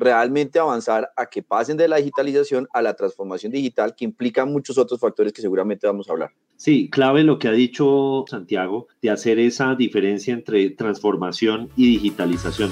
realmente 0.00 0.58
avanzar 0.58 1.10
a 1.16 1.26
que 1.26 1.42
pasen 1.42 1.76
de 1.76 1.86
la 1.86 1.96
digitalización 1.96 2.66
a 2.72 2.82
la 2.82 2.94
transformación 2.94 3.52
digital, 3.52 3.94
que 3.94 4.04
implica 4.04 4.44
muchos 4.44 4.78
otros 4.78 4.98
factores 4.98 5.32
que 5.32 5.42
seguramente 5.42 5.86
vamos 5.86 6.08
a 6.08 6.12
hablar. 6.12 6.30
Sí, 6.56 6.88
clave 6.90 7.22
lo 7.22 7.38
que 7.38 7.48
ha 7.48 7.52
dicho 7.52 8.24
Santiago, 8.28 8.88
de 9.02 9.10
hacer 9.10 9.38
esa 9.38 9.74
diferencia 9.74 10.34
entre 10.34 10.70
transformación 10.70 11.68
y 11.76 11.86
digitalización. 11.86 12.70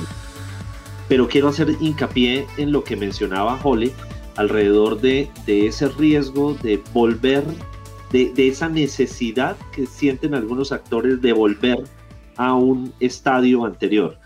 Pero 1.09 1.29
quiero 1.29 1.49
hacer 1.49 1.69
hincapié 1.81 2.47
en 2.57 2.73
lo 2.73 2.83
que 2.83 2.97
mencionaba 2.97 3.59
Jole 3.59 3.93
alrededor 4.37 5.01
de, 5.01 5.29
de 5.47 5.67
ese 5.67 5.89
riesgo 5.89 6.55
de 6.55 6.83
volver, 6.93 7.45
de, 8.13 8.33
de 8.33 8.49
esa 8.49 8.69
necesidad 8.69 9.57
que 9.73 9.87
sienten 9.87 10.35
algunos 10.35 10.73
actores 10.73 11.21
de 11.21 11.33
volver 11.33 11.85
a 12.37 12.55
un 12.55 12.93
estadio 13.01 13.65
anterior 13.65 14.19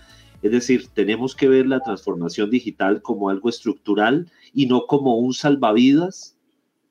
es 0.43 0.51
decir, 0.51 0.89
tenemos 0.93 1.37
que 1.37 1.49
ver 1.49 1.67
la 1.67 1.81
transformación 1.81 2.51
digital 2.51 3.01
como 3.01 3.31
algo 3.31 3.49
estructural 3.49 4.31
y 4.53 4.67
no 4.67 4.87
como 4.87 5.17
un 5.17 5.33
salvavidas 5.33 6.37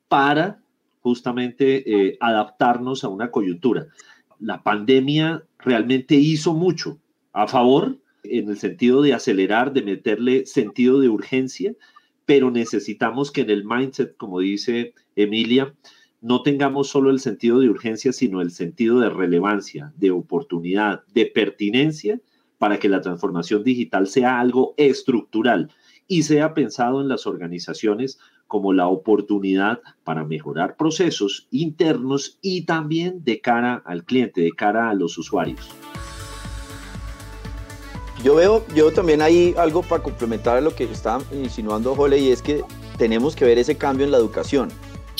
para 0.08 0.60
justamente 1.02 1.84
eh, 1.86 2.16
adaptarnos 2.20 3.04
a 3.04 3.08
una 3.08 3.30
coyuntura. 3.30 3.88
La 4.40 4.62
pandemia 4.62 5.44
realmente 5.58 6.14
hizo 6.14 6.54
mucho 6.54 6.98
a 7.32 7.46
favor 7.46 7.98
en 8.24 8.48
el 8.48 8.56
sentido 8.56 9.02
de 9.02 9.14
acelerar, 9.14 9.72
de 9.72 9.82
meterle 9.82 10.46
sentido 10.46 11.00
de 11.00 11.08
urgencia, 11.08 11.74
pero 12.24 12.50
necesitamos 12.50 13.30
que 13.30 13.42
en 13.42 13.50
el 13.50 13.64
mindset, 13.64 14.16
como 14.16 14.40
dice 14.40 14.94
Emilia, 15.16 15.74
no 16.20 16.42
tengamos 16.42 16.88
solo 16.88 17.10
el 17.10 17.18
sentido 17.18 17.58
de 17.58 17.68
urgencia, 17.68 18.12
sino 18.12 18.40
el 18.40 18.52
sentido 18.52 19.00
de 19.00 19.10
relevancia, 19.10 19.92
de 19.96 20.12
oportunidad, 20.12 21.04
de 21.12 21.26
pertinencia 21.26 22.20
para 22.62 22.78
que 22.78 22.88
la 22.88 23.00
transformación 23.00 23.64
digital 23.64 24.06
sea 24.06 24.38
algo 24.38 24.74
estructural 24.76 25.68
y 26.06 26.22
sea 26.22 26.54
pensado 26.54 27.00
en 27.00 27.08
las 27.08 27.26
organizaciones 27.26 28.20
como 28.46 28.72
la 28.72 28.86
oportunidad 28.86 29.80
para 30.04 30.22
mejorar 30.22 30.76
procesos 30.76 31.48
internos 31.50 32.38
y 32.40 32.64
también 32.64 33.24
de 33.24 33.40
cara 33.40 33.82
al 33.84 34.04
cliente, 34.04 34.42
de 34.42 34.52
cara 34.52 34.90
a 34.90 34.94
los 34.94 35.18
usuarios. 35.18 35.70
Yo 38.22 38.36
veo, 38.36 38.64
yo 38.76 38.92
también 38.92 39.22
hay 39.22 39.56
algo 39.58 39.82
para 39.82 40.04
complementar 40.04 40.62
lo 40.62 40.72
que 40.72 40.84
está 40.84 41.18
insinuando 41.32 41.96
Jole 41.96 42.20
y 42.20 42.30
es 42.30 42.42
que 42.42 42.62
tenemos 42.96 43.34
que 43.34 43.44
ver 43.44 43.58
ese 43.58 43.76
cambio 43.76 44.06
en 44.06 44.12
la 44.12 44.18
educación. 44.18 44.68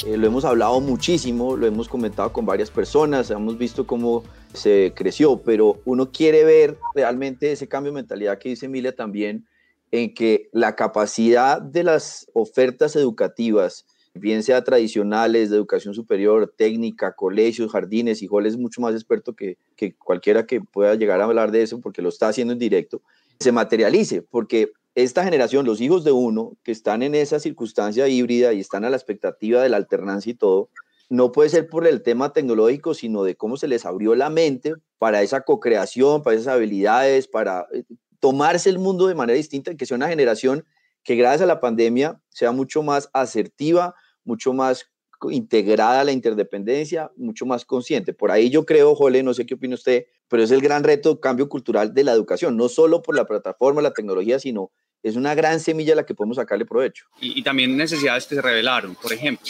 Eh, 0.07 0.17
lo 0.17 0.27
hemos 0.27 0.45
hablado 0.45 0.81
muchísimo, 0.81 1.57
lo 1.57 1.67
hemos 1.67 1.89
comentado 1.89 2.33
con 2.33 2.47
varias 2.47 2.71
personas, 2.71 3.31
hemos 3.31 3.59
visto 3.59 3.87
cómo 3.87 4.25
se 4.53 4.93
creció, 4.97 5.39
pero 5.43 5.81
uno 5.85 6.11
quiere 6.11 6.45
ver 6.45 6.79
realmente 6.95 7.53
ese 7.53 7.69
cambio 7.69 7.93
de 7.93 7.97
mentalidad 7.97 8.39
que 8.39 8.49
dice 8.49 8.67
Emilia 8.67 8.95
también 8.95 9.47
en 9.91 10.15
que 10.15 10.49
la 10.53 10.75
capacidad 10.75 11.61
de 11.61 11.85
las 11.85 12.27
ofertas 12.33 12.97
educativas, 12.97 13.87
bien 14.15 14.43
sea 14.43 14.65
tradicionales, 14.65 15.51
de 15.51 15.57
educación 15.57 15.95
superior, 15.95 16.53
técnica, 16.57 17.13
colegios, 17.13 17.71
jardines, 17.71 18.23
y 18.23 18.27
Joel 18.27 18.47
es 18.47 18.57
mucho 18.57 18.81
más 18.81 18.95
experto 18.95 19.35
que, 19.35 19.59
que 19.77 19.95
cualquiera 19.95 20.47
que 20.47 20.63
pueda 20.63 20.95
llegar 20.95 21.21
a 21.21 21.25
hablar 21.25 21.51
de 21.51 21.63
eso 21.63 21.81
porque 21.81 22.03
lo 22.03 22.09
está 22.09 22.29
haciendo 22.29 22.55
en 22.55 22.59
directo, 22.59 23.03
se 23.39 23.53
materialice, 23.53 24.23
porque 24.23 24.73
esta 24.95 25.25
generación, 25.25 25.65
los 25.65 25.81
hijos 25.81 26.05
de 26.05 26.13
uno, 26.13 26.57
que 26.63 26.73
están 26.73 27.03
en 27.03 27.15
esa 27.15 27.41
circunstancia 27.41 28.09
híbrida 28.09 28.53
y 28.53 28.61
están 28.61 28.85
a 28.85 28.91
la 28.91 28.97
expectativa 28.97 29.63
de 29.63 29.69
la 29.69 29.79
alternancia 29.79 30.31
y 30.31 30.35
todo, 30.35 30.69
no 31.09 31.33
puede 31.33 31.51
ser 31.51 31.69
por 31.69 31.87
el 31.87 32.03
tema 32.03 32.33
tecnológico, 32.33 32.95
sino 32.95 33.23
de 33.25 33.37
cómo 33.37 33.57
se 33.57 33.69
les 33.69 33.85
abrió 33.85 34.15
la 34.15 34.31
mente 34.31 34.75
para 34.99 35.23
esa 35.23 35.43
co-creación, 35.43 36.23
para 36.23 36.37
esas 36.37 36.49
habilidades, 36.49 37.29
para 37.29 37.67
eh, 37.73 37.85
tomarse 38.21 38.71
el 38.71 38.79
mundo 38.79 39.07
de 39.07 39.15
manera 39.15 39.37
distinta, 39.37 39.75
que 39.75 39.87
sea 39.87 39.97
una 39.97 40.09
generación 40.09 40.65
que 41.05 41.17
gracias 41.17 41.43
a 41.43 41.47
la 41.47 41.61
pandemia 41.61 42.21
sea 42.31 42.53
mucho 42.53 42.83
más 42.83 43.11
asertiva, 43.13 43.95
mucho 44.25 44.53
más 44.53 44.87
integrada 45.31 46.01
a 46.01 46.05
la 46.05 46.13
interdependencia, 46.13 47.11
mucho 47.17 47.47
más 47.47 47.65
consciente. 47.65 48.13
Por 48.13 48.31
ahí 48.31 48.51
yo 48.51 48.65
creo, 48.65 48.95
Jole, 48.95 49.23
no 49.23 49.35
sé 49.35 49.47
qué 49.47 49.55
opina 49.55 49.75
usted, 49.75 50.07
pero 50.29 50.43
es 50.43 50.51
el 50.51 50.61
gran 50.61 50.83
reto, 50.83 51.21
cambio 51.21 51.49
cultural 51.49 51.95
de 51.95 52.05
la 52.05 52.13
educación, 52.13 52.57
no 52.57 52.69
solo 52.69 53.03
por 53.03 53.15
la 53.15 53.27
plataforma, 53.27 53.83
la 53.83 53.93
tecnología, 53.93 54.39
sino 54.39 54.71
es 55.03 55.17
una 55.17 55.35
gran 55.35 55.59
semilla 55.61 55.95
a 55.95 55.97
la 55.97 56.07
que 56.07 56.15
podemos 56.15 56.37
sacarle 56.37 56.65
provecho. 56.65 57.07
Y, 57.21 57.43
también 57.43 57.77
necesidades 57.77 58.27
que 58.27 58.37
se 58.37 58.43
revelaron, 58.43 58.95
por 58.95 59.13
ejemplo. 59.13 59.47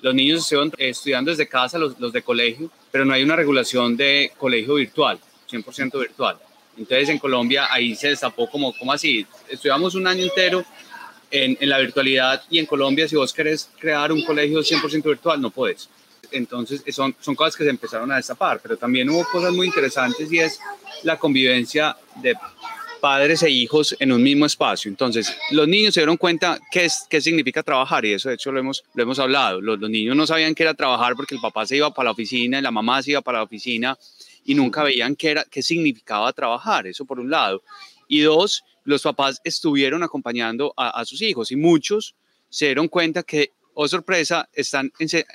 Los 0.00 0.14
niños 0.14 0.50
están 0.50 0.72
estudiando 0.78 1.30
desde 1.30 1.48
casa, 1.48 1.78
los, 1.78 2.12
de 2.12 2.22
colegio, 2.22 2.70
pero 2.90 3.04
no 3.04 3.12
hay 3.12 3.22
una 3.22 3.36
regulación 3.36 3.96
de 3.96 4.32
colegio 4.38 4.74
virtual, 4.74 5.18
100% 5.50 5.98
virtual. 5.98 6.38
Entonces 6.76 7.08
en 7.08 7.18
Colombia 7.18 7.66
ahí 7.70 7.96
se 7.96 8.08
destapó 8.08 8.48
como, 8.48 8.72
como 8.78 8.92
así, 8.92 9.26
estudiamos 9.48 9.96
un 9.96 10.06
año 10.06 10.22
entero 10.22 10.64
en, 11.30 11.56
la 11.60 11.78
virtualidad 11.78 12.42
y 12.48 12.60
en 12.60 12.66
Colombia 12.66 13.08
si 13.08 13.16
vos 13.16 13.32
querés 13.32 13.68
crear 13.78 14.12
un 14.12 14.24
colegio 14.24 14.60
100% 14.60 15.02
virtual 15.02 15.40
no 15.40 15.50
puedes. 15.50 15.88
Entonces 16.30 16.82
son, 16.94 17.16
son 17.18 17.34
cosas 17.34 17.56
que 17.56 17.64
se 17.64 17.70
empezaron 17.70 18.12
a 18.12 18.16
destapar, 18.16 18.60
pero 18.62 18.76
también 18.76 19.10
hubo 19.10 19.24
cosas 19.24 19.52
muy 19.52 19.66
interesantes 19.66 20.30
y 20.30 20.38
es 20.38 20.60
la 21.02 21.18
convivencia 21.18 21.96
de 22.22 22.34
padres 22.98 23.42
e 23.42 23.50
hijos 23.50 23.96
en 23.98 24.12
un 24.12 24.22
mismo 24.22 24.46
espacio. 24.46 24.88
Entonces, 24.88 25.36
los 25.50 25.66
niños 25.66 25.94
se 25.94 26.00
dieron 26.00 26.16
cuenta 26.16 26.58
qué, 26.70 26.84
es, 26.84 27.06
qué 27.08 27.20
significa 27.20 27.62
trabajar 27.62 28.04
y 28.04 28.12
eso 28.12 28.28
de 28.28 28.34
hecho 28.34 28.52
lo 28.52 28.60
hemos, 28.60 28.84
lo 28.94 29.02
hemos 29.02 29.18
hablado. 29.18 29.60
Los, 29.60 29.78
los 29.78 29.90
niños 29.90 30.16
no 30.16 30.26
sabían 30.26 30.54
qué 30.54 30.64
era 30.64 30.74
trabajar 30.74 31.14
porque 31.14 31.34
el 31.34 31.40
papá 31.40 31.66
se 31.66 31.76
iba 31.76 31.92
para 31.92 32.06
la 32.06 32.10
oficina 32.12 32.58
y 32.58 32.62
la 32.62 32.70
mamá 32.70 33.02
se 33.02 33.12
iba 33.12 33.22
para 33.22 33.38
la 33.38 33.44
oficina 33.44 33.98
y 34.44 34.54
nunca 34.54 34.82
veían 34.82 35.14
qué, 35.14 35.30
era, 35.30 35.44
qué 35.44 35.62
significaba 35.62 36.32
trabajar, 36.32 36.86
eso 36.86 37.04
por 37.04 37.20
un 37.20 37.30
lado. 37.30 37.62
Y 38.08 38.20
dos, 38.20 38.64
los 38.84 39.02
papás 39.02 39.40
estuvieron 39.44 40.02
acompañando 40.02 40.72
a, 40.76 41.04
sus 41.04 41.20
hijos 41.20 41.52
y 41.52 41.56
muchos 41.56 42.14
se 42.48 42.64
dieron 42.64 42.88
cuenta 42.88 43.22
que, 43.22 43.52
oh 43.74 43.86
sorpresa, 43.86 44.48
están 44.54 44.90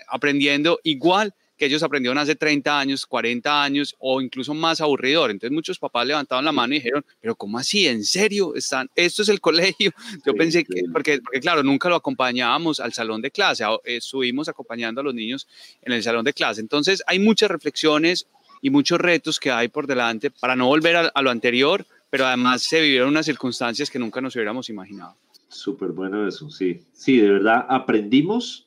aprendiendo 0.09 0.79
igual 0.83 1.35
que 1.57 1.65
ellos 1.65 1.83
aprendieron 1.83 2.17
hace 2.17 2.35
30 2.35 2.79
años, 2.79 3.05
40 3.05 3.63
años 3.63 3.95
o 3.99 4.21
incluso 4.21 4.53
más 4.53 4.81
aburridor. 4.81 5.31
Entonces 5.31 5.53
muchos 5.53 5.79
papás 5.79 6.07
levantaban 6.07 6.45
la 6.45 6.51
mano 6.51 6.73
y 6.73 6.77
dijeron, 6.77 7.05
pero 7.21 7.35
¿cómo 7.35 7.57
así? 7.57 7.87
¿En 7.87 8.03
serio? 8.03 8.55
Están, 8.55 8.89
esto 8.95 9.21
es 9.21 9.29
el 9.29 9.39
colegio. 9.39 9.91
Yo 10.25 10.33
pensé 10.33 10.63
que, 10.63 10.83
porque, 10.91 11.19
porque, 11.21 11.39
claro, 11.39 11.63
nunca 11.63 11.89
lo 11.89 11.95
acompañábamos 11.95 12.79
al 12.79 12.93
salón 12.93 13.21
de 13.21 13.31
clase, 13.31 13.63
estuvimos 13.83 14.49
acompañando 14.49 15.01
a 15.01 15.03
los 15.03 15.13
niños 15.13 15.47
en 15.81 15.93
el 15.93 16.03
salón 16.03 16.25
de 16.25 16.33
clase. 16.33 16.61
Entonces 16.61 17.03
hay 17.07 17.19
muchas 17.19 17.49
reflexiones, 17.49 18.27
y 18.63 18.69
muchos 18.69 18.97
retos 18.97 19.41
que 19.41 19.51
hay 19.51 19.67
por 19.67 19.85
delante 19.85 20.31
para 20.31 20.55
no 20.55 20.67
volver 20.67 21.11
a, 21.13 21.21
lo 21.21 21.29
anterior, 21.29 21.85
pero 22.09 22.25
además 22.25 22.63
se 22.63 22.79
vivieron 22.79 23.09
unas 23.09 23.25
circunstancias 23.25 23.89
que 23.89 23.99
nunca 23.99 24.21
nos 24.21 24.35
hubiéramos 24.35 24.69
imaginado. 24.69 25.17
Súper 25.49 25.89
bueno 25.89 26.25
eso, 26.25 26.49
sí. 26.49 26.79
Sí, 26.93 27.17
de 27.17 27.29
verdad 27.29 27.65
aprendimos 27.67 28.65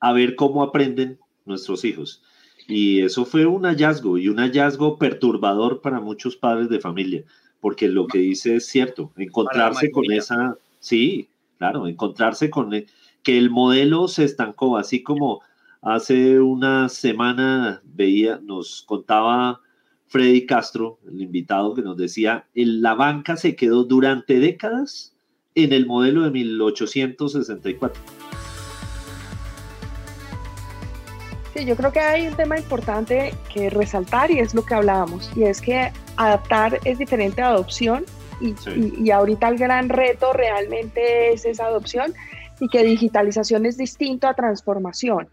a 0.00 0.14
ver 0.14 0.36
cómo 0.36 0.62
aprenden 0.62 1.18
nuestros 1.46 1.84
hijos. 1.84 2.22
Y 2.68 3.00
eso 3.00 3.24
fue 3.24 3.46
un 3.46 3.64
hallazgo 3.64 4.18
y 4.18 4.28
un 4.28 4.38
hallazgo 4.38 4.98
perturbador 4.98 5.80
para 5.80 6.00
muchos 6.00 6.36
padres 6.36 6.68
de 6.68 6.80
familia, 6.80 7.24
porque 7.60 7.88
lo 7.88 8.06
que 8.06 8.18
dice 8.18 8.56
es 8.56 8.66
cierto, 8.66 9.12
encontrarse 9.16 9.90
con 9.90 10.10
esa, 10.10 10.56
sí, 10.80 11.28
claro, 11.58 11.86
encontrarse 11.86 12.50
con 12.50 12.74
e, 12.74 12.86
que 13.22 13.38
el 13.38 13.50
modelo 13.50 14.08
se 14.08 14.24
estancó, 14.24 14.76
así 14.76 15.02
como 15.02 15.42
Hace 15.86 16.40
una 16.40 16.88
semana 16.88 17.80
veía, 17.84 18.40
nos 18.42 18.82
contaba 18.82 19.60
Freddy 20.08 20.44
Castro, 20.44 20.98
el 21.06 21.22
invitado, 21.22 21.74
que 21.74 21.82
nos 21.82 21.96
decía, 21.96 22.48
la 22.54 22.94
banca 22.94 23.36
se 23.36 23.54
quedó 23.54 23.84
durante 23.84 24.40
décadas 24.40 25.14
en 25.54 25.72
el 25.72 25.86
modelo 25.86 26.22
de 26.22 26.30
1864. 26.30 28.15
Sí, 31.56 31.64
yo 31.64 31.74
creo 31.74 31.90
que 31.90 32.00
hay 32.00 32.26
un 32.26 32.36
tema 32.36 32.58
importante 32.58 33.32
que 33.50 33.70
resaltar 33.70 34.30
y 34.30 34.40
es 34.40 34.54
lo 34.54 34.62
que 34.62 34.74
hablábamos, 34.74 35.32
y 35.34 35.44
es 35.44 35.62
que 35.62 35.90
adaptar 36.18 36.78
es 36.84 36.98
diferente 36.98 37.40
a 37.40 37.48
adopción 37.48 38.04
y, 38.42 38.54
y 39.02 39.10
ahorita 39.10 39.48
el 39.48 39.56
gran 39.56 39.88
reto 39.88 40.34
realmente 40.34 41.32
es 41.32 41.46
esa 41.46 41.64
adopción 41.64 42.12
y 42.60 42.68
que 42.68 42.82
digitalización 42.82 43.64
es 43.64 43.78
distinto 43.78 44.28
a 44.28 44.34
transformación. 44.34 45.30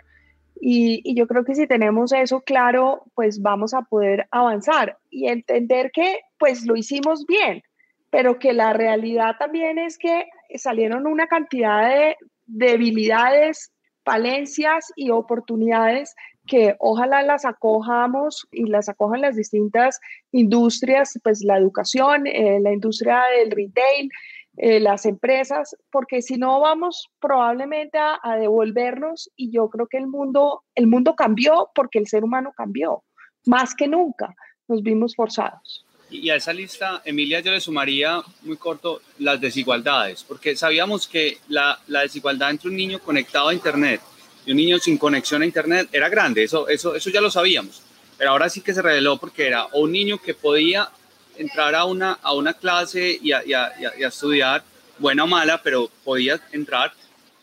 Y, 0.61 1.13
yo 1.13 1.27
creo 1.27 1.43
que 1.43 1.55
si 1.55 1.67
tenemos 1.67 2.13
eso 2.13 2.39
claro, 2.39 3.03
pues 3.15 3.41
vamos 3.41 3.73
a 3.73 3.81
poder 3.81 4.25
avanzar 4.31 4.97
y 5.09 5.27
entender 5.27 5.91
que 5.91 6.21
pues 6.39 6.65
lo 6.65 6.77
hicimos 6.77 7.25
bien, 7.25 7.63
pero 8.09 8.39
que 8.39 8.53
la 8.53 8.71
realidad 8.71 9.35
también 9.37 9.77
es 9.77 9.97
que 9.97 10.27
salieron 10.55 11.05
una 11.05 11.27
cantidad 11.27 11.89
de 11.89 12.15
debilidades, 12.45 13.72
falencias 14.03 14.91
y 14.95 15.09
oportunidades 15.09 16.15
que 16.45 16.75
ojalá 16.79 17.23
las 17.23 17.45
acojamos 17.45 18.47
y 18.51 18.65
las 18.65 18.89
acojan 18.89 19.21
las 19.21 19.35
distintas 19.35 19.99
industrias, 20.31 21.17
pues 21.23 21.43
la 21.43 21.57
educación, 21.57 22.27
eh, 22.27 22.59
la 22.59 22.73
industria 22.73 23.21
del 23.37 23.51
retail, 23.51 24.09
eh, 24.57 24.79
las 24.79 25.05
empresas, 25.05 25.75
porque 25.91 26.21
si 26.21 26.37
no 26.37 26.59
vamos 26.59 27.09
probablemente 27.19 27.97
a, 27.97 28.37
devolvernos 28.37 29.31
y 29.35 29.51
yo 29.51 29.69
creo 29.69 29.87
que 29.87 29.97
el 29.97 30.07
mundo, 30.07 30.63
el 30.75 30.87
mundo 30.87 31.15
cambió 31.15 31.71
porque 31.73 31.97
el 31.97 32.07
ser 32.07 32.23
humano 32.23 32.53
cambió, 32.55 33.03
más 33.47 33.73
que 33.73 33.87
nunca 33.87 34.35
nos 34.67 34.83
vimos 34.83 35.15
forzados. 35.15 35.85
Y 36.13 36.29
a 36.29 36.35
esa 36.35 36.53
lista, 36.53 37.01
Emilia, 37.03 37.39
yo 37.39 37.51
le 37.51 37.59
sumaría 37.59 38.21
muy 38.43 38.55
corto 38.55 39.01
las 39.17 39.41
desigualdades, 39.41 40.23
porque 40.23 40.55
sabíamos 40.55 41.07
que 41.07 41.39
la, 41.47 41.79
la 41.87 42.01
desigualdad 42.01 42.51
entre 42.51 42.69
un 42.69 42.75
niño 42.75 42.99
conectado 42.99 43.47
a 43.49 43.53
Internet 43.53 43.99
y 44.45 44.51
un 44.51 44.57
niño 44.57 44.77
sin 44.77 44.99
conexión 44.99 45.41
a 45.41 45.45
Internet 45.45 45.89
era 45.91 46.09
grande, 46.09 46.43
eso, 46.43 46.67
eso, 46.67 46.93
eso 46.93 47.09
ya 47.09 47.19
lo 47.19 47.31
sabíamos, 47.31 47.81
pero 48.15 48.29
ahora 48.29 48.47
sí 48.47 48.61
que 48.61 48.75
se 48.75 48.83
reveló 48.83 49.17
porque 49.17 49.47
era 49.47 49.65
un 49.73 49.91
niño 49.91 50.19
que 50.19 50.35
podía 50.35 50.87
entrar 51.35 51.73
a 51.73 51.85
una, 51.85 52.19
a 52.21 52.33
una 52.33 52.53
clase 52.53 53.17
y 53.19 53.31
a, 53.31 53.43
y, 53.43 53.53
a, 53.53 53.73
y 53.97 54.03
a, 54.03 54.07
estudiar, 54.07 54.63
buena 54.99 55.23
o 55.23 55.27
mala, 55.27 55.63
pero 55.63 55.89
podía 56.03 56.39
entrar, 56.51 56.93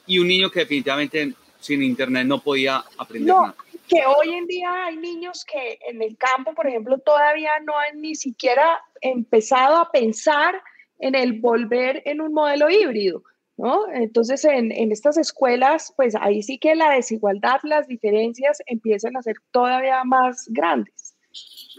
y 0.06 0.20
un 0.20 0.28
niño 0.28 0.48
que 0.48 0.60
definitivamente 0.60 1.34
sin 1.58 1.82
internet 1.82 2.24
no 2.24 2.40
podía 2.40 2.84
aprender 2.96 3.34
no, 3.34 3.42
nada. 3.42 3.56
Que 3.90 4.02
hoy 4.06 4.35
en 4.35 4.47
día 4.47 4.85
hay 4.85 4.97
niños 4.97 5.44
que 5.44 5.78
en 5.88 6.00
el 6.00 6.16
campo, 6.16 6.54
por 6.54 6.68
ejemplo, 6.68 6.99
todavía 6.99 7.50
no 7.66 7.73
han 7.76 8.00
ni 8.00 8.14
siquiera 8.14 8.80
empezado 9.00 9.76
a 9.76 9.90
pensar 9.90 10.62
en 11.00 11.16
el 11.16 11.40
volver 11.40 12.02
en 12.04 12.20
un 12.20 12.32
modelo 12.32 12.70
híbrido. 12.70 13.25
¿No? 13.56 13.92
Entonces, 13.92 14.44
en, 14.47 14.73
en, 14.73 14.90
estas 14.90 15.18
escuelas, 15.18 15.92
pues 15.94 16.14
ahí 16.18 16.42
sí 16.42 16.59
que 16.59 16.75
la 16.75 16.92
desigualdad, 16.92 17.59
las 17.62 17.88
diferencias 17.88 18.62
empiezan 18.64 19.18
a 19.18 19.23
ser 19.23 19.37
todavía 19.50 20.02
más 20.04 20.47
grandes. 20.49 21.14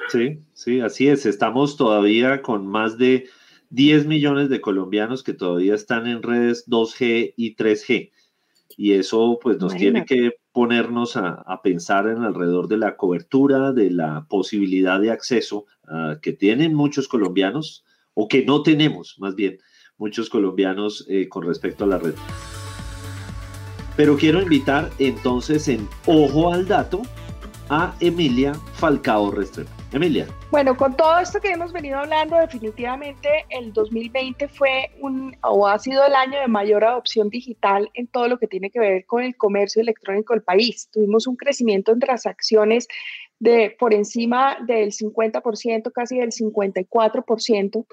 Sí, 0.10 0.40
sí, 0.54 0.80
así 0.80 1.08
es. 1.08 1.26
Estamos 1.26 1.78
todavía 1.78 2.42
con 2.42 2.68
más 2.68 3.00
de 3.00 3.30
10 3.72 4.06
millones 4.06 4.50
de 4.50 4.62
colombianos 4.62 5.24
que 5.24 5.34
todavía 5.34 5.76
están 5.76 6.06
en 6.06 6.22
redes 6.22 6.68
2G 6.70 7.34
y 7.36 7.56
3G. 7.56 8.12
Y 8.78 8.94
eso 8.94 9.40
pues 9.42 9.58
nos 9.58 9.76
tiene 9.76 10.06
que 10.06 10.32
ponernos 10.54 11.16
a, 11.16 11.62
pensar 11.64 12.08
en 12.08 12.24
alrededor 12.24 12.68
de 12.68 12.78
la 12.78 12.98
cobertura, 12.98 13.72
de 13.72 13.92
la 13.92 14.26
posibilidad 14.30 15.00
de 15.00 15.12
acceso 15.12 15.66
ah, 15.88 16.18
que 16.22 16.34
tienen 16.34 16.74
muchos 16.74 17.08
colombianos 17.08 17.86
o 18.14 18.28
que 18.28 18.44
no 18.46 18.62
tenemos 18.62 19.16
más 19.20 19.36
bien 19.36 19.60
muchos 19.98 20.30
colombianos 20.30 21.06
eh, 21.08 21.30
con 21.30 21.46
respecto 21.46 21.84
a 21.86 21.88
la 21.88 21.98
red. 21.98 22.16
Pero 23.96 24.18
quiero 24.18 24.42
invitar 24.42 24.90
entonces 25.00 25.68
en 25.68 25.88
Ojo 26.06 26.52
al 26.52 26.68
Dato 26.68 27.02
a 27.70 27.96
Emilia 28.00 28.54
Falcao 28.74 29.32
Restrepo. 29.32 29.81
Emilia. 29.94 30.26
Bueno, 30.52 30.78
con 30.78 30.96
todo 30.96 31.20
esto 31.20 31.42
que 31.42 31.52
hemos 31.52 31.74
venido 31.74 32.00
hablando, 32.00 32.38
definitivamente 32.38 33.46
el 33.50 33.74
2020 33.74 34.48
fue 34.48 34.90
un 35.02 35.36
o 35.44 35.68
ha 35.68 35.78
sido 35.80 36.06
el 36.06 36.16
año 36.16 36.40
de 36.40 36.48
mayor 36.48 36.86
adopción 36.86 37.30
digital 37.30 37.90
en 37.94 38.08
todo 38.08 38.30
lo 38.30 38.40
que 38.40 38.48
tiene 38.48 38.70
que 38.70 38.80
ver 38.80 39.06
con 39.06 39.24
el 39.24 39.36
comercio 39.36 39.82
electrónico 39.82 40.34
del 40.34 40.44
país. 40.44 40.88
Tuvimos 40.92 41.28
un 41.28 41.36
crecimiento 41.36 41.92
en 41.92 42.00
transacciones 42.00 42.88
de 43.40 43.76
por 43.78 43.94
encima 43.94 44.58
del 44.66 44.92
50%, 44.92 45.92
casi 45.92 46.20
del 46.20 46.32
54%, 46.32 47.86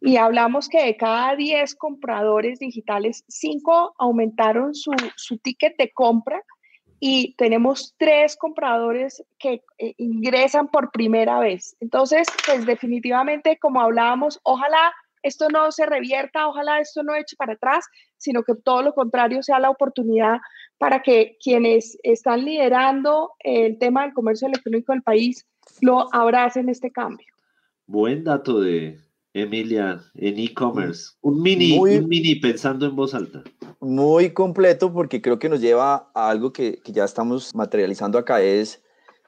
y 0.00 0.16
hablamos 0.16 0.68
que 0.68 0.84
de 0.84 0.96
cada 0.96 1.36
10 1.36 1.76
compradores 1.76 2.58
digitales, 2.58 3.24
5 3.28 3.94
aumentaron 3.98 4.74
su, 4.74 4.90
su 5.16 5.38
ticket 5.38 5.76
de 5.78 5.92
compra 5.92 6.42
y 7.06 7.34
tenemos 7.36 7.94
tres 7.98 8.34
compradores 8.34 9.22
que 9.38 9.62
eh, 9.76 9.92
ingresan 9.98 10.68
por 10.68 10.90
primera 10.90 11.38
vez. 11.38 11.76
Entonces, 11.80 12.26
pues 12.46 12.64
definitivamente, 12.64 13.58
como 13.58 13.82
hablábamos, 13.82 14.40
ojalá 14.42 14.90
esto 15.22 15.50
no 15.50 15.70
se 15.70 15.84
revierta, 15.84 16.48
ojalá 16.48 16.80
esto 16.80 17.02
no 17.02 17.14
eche 17.14 17.36
para 17.36 17.52
atrás, 17.52 17.84
sino 18.16 18.42
que 18.42 18.54
todo 18.54 18.80
lo 18.80 18.94
contrario 18.94 19.42
sea 19.42 19.58
la 19.58 19.68
oportunidad 19.68 20.38
para 20.78 21.02
que 21.02 21.36
quienes 21.44 21.98
están 22.04 22.46
liderando 22.46 23.32
el 23.40 23.78
tema 23.78 24.04
del 24.04 24.14
comercio 24.14 24.48
electrónico 24.48 24.94
del 24.94 25.02
país 25.02 25.46
lo 25.82 26.08
abracen 26.10 26.70
este 26.70 26.90
cambio. 26.90 27.26
Buen 27.84 28.24
dato 28.24 28.60
de, 28.60 28.98
Emilia, 29.34 30.00
en 30.14 30.38
e-commerce. 30.38 31.10
Un 31.20 31.42
mini, 31.42 31.76
un 31.76 32.08
mini 32.08 32.36
pensando 32.36 32.86
en 32.86 32.94
voz 32.94 33.14
alta. 33.14 33.42
Muy 33.80 34.32
completo 34.32 34.92
porque 34.92 35.20
creo 35.20 35.40
que 35.40 35.48
nos 35.48 35.60
lleva 35.60 36.10
a 36.14 36.30
algo 36.30 36.52
que, 36.52 36.78
que 36.78 36.92
ya 36.92 37.04
estamos 37.04 37.52
materializando 37.52 38.16
acá, 38.16 38.40
es 38.40 38.80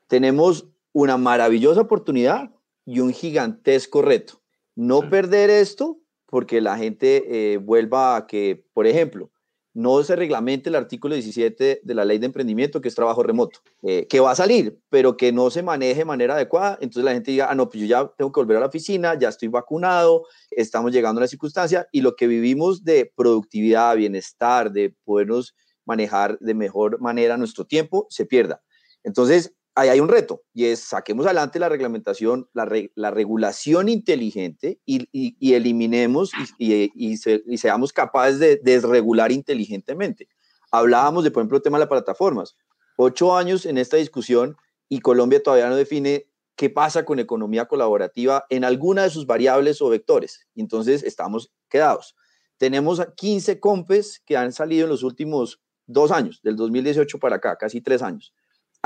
tenemos 0.07 0.69
una 0.93 1.17
maravillosa 1.17 1.81
oportunidad 1.81 2.53
y 2.85 3.01
un 3.01 3.13
gigantesco 3.13 4.01
reto. 4.01 4.41
No 4.77 5.11
perder 5.11 5.51
esto 5.51 5.99
porque 6.27 6.61
la 6.61 6.77
gente 6.77 7.55
eh, 7.55 7.57
vuelva 7.59 8.17
a 8.17 8.27
que, 8.27 8.65
por 8.73 8.87
ejemplo, 8.87 9.31
no 9.77 10.03
se 10.03 10.17
reglamente 10.17 10.71
el 10.71 10.75
artículo 10.75 11.15
17 11.15 11.83
de 11.85 11.95
la 11.95 12.07
ley 12.07 12.17
de 12.17 12.25
emprendimiento, 12.25 12.81
que 12.81 12.89
es 12.89 12.95
trabajo 12.95 13.23
remoto, 13.23 13.61
eh, 13.83 14.07
que 14.09 14.21
va 14.21 14.31
a 14.31 14.35
salir, 14.35 14.81
pero 14.89 15.19
que 15.19 15.33
no 15.33 15.51
se 15.51 15.63
maneje 15.63 15.99
de 15.99 16.05
manera 16.07 16.35
adecuada. 16.35 16.79
Entonces 16.81 17.05
la 17.05 17.13
gente 17.13 17.31
diga, 17.31 17.49
ah, 17.51 17.55
no, 17.55 17.69
pues 17.69 17.83
yo 17.83 17.87
ya 17.87 18.11
tengo 18.17 18.33
que 18.33 18.41
volver 18.41 18.57
a 18.57 18.61
la 18.61 18.67
oficina, 18.69 19.19
ya 19.19 19.29
estoy 19.29 19.49
vacunado, 19.49 20.25
estamos 20.51 20.93
llegando 20.93 21.19
a 21.19 21.25
la 21.25 21.29
circunstancia 21.29 21.87
y 21.93 22.01
lo 22.01 22.17
que 22.17 22.27
vivimos 22.27 22.85
de 22.85 23.13
productividad, 23.15 23.97
bienestar, 23.97 24.73
de 24.73 24.95
podernos 25.05 25.55
manejar 25.85 26.39
de 26.39 26.55
mejor 26.55 26.99
manera 26.99 27.37
nuestro 27.37 27.67
tiempo, 27.67 28.07
se 28.09 28.25
pierda. 28.25 28.63
Entonces, 29.05 29.53
ahí 29.77 29.91
hay 29.91 30.01
un 30.01 30.09
reto 30.09 30.43
y 30.55 30.65
es 30.65 30.81
saquemos 30.81 31.27
adelante 31.27 31.59
la 31.59 31.69
reglamentación, 31.69 32.49
la, 32.55 32.67
la 32.95 33.11
regulación 33.11 33.89
inteligente 33.89 34.81
y, 34.87 35.07
y, 35.13 35.55
eliminemos 35.55 36.33
y, 36.59 36.91
y, 36.95 37.17
seamos 37.59 37.93
capaces 37.93 38.39
de 38.39 38.57
desregular 38.57 39.31
inteligentemente. 39.31 40.29
Hablábamos 40.73 41.25
de, 41.25 41.31
por 41.31 41.43
ejemplo, 41.43 41.59
el 41.59 41.63
tema 41.63 41.79
de 41.79 41.83
las 41.83 41.91
plataformas. 41.91 42.57
Ocho 42.97 43.37
años 43.37 43.67
en 43.67 43.77
esta 43.77 43.99
discusión 43.99 44.57
y 44.89 45.01
Colombia 45.01 45.43
todavía 45.43 45.69
no 45.69 45.77
define 45.77 46.27
qué 46.57 46.71
pasa 46.71 47.05
con 47.05 47.19
economía 47.19 47.67
colaborativa 47.67 48.47
en 48.49 48.65
alguna 48.65 49.03
de 49.03 49.11
sus 49.11 49.27
variables 49.27 49.83
o 49.83 49.91
vectores. 49.91 50.49
Entonces, 50.55 51.03
estamos 51.03 51.53
quedados. 51.69 52.17
Tenemos 52.57 53.07
15 53.17 53.61
compes 53.61 54.23
que 54.25 54.39
han 54.39 54.53
salido 54.53 54.85
en 54.85 54.91
los 54.91 55.03
últimos 55.03 55.61
dos 55.87 56.11
años, 56.11 56.41
del 56.43 56.57
2018 56.57 57.19
para 57.19 57.37
acá, 57.37 57.57
casi 57.57 57.83
tres 57.83 58.01
años 58.01 58.33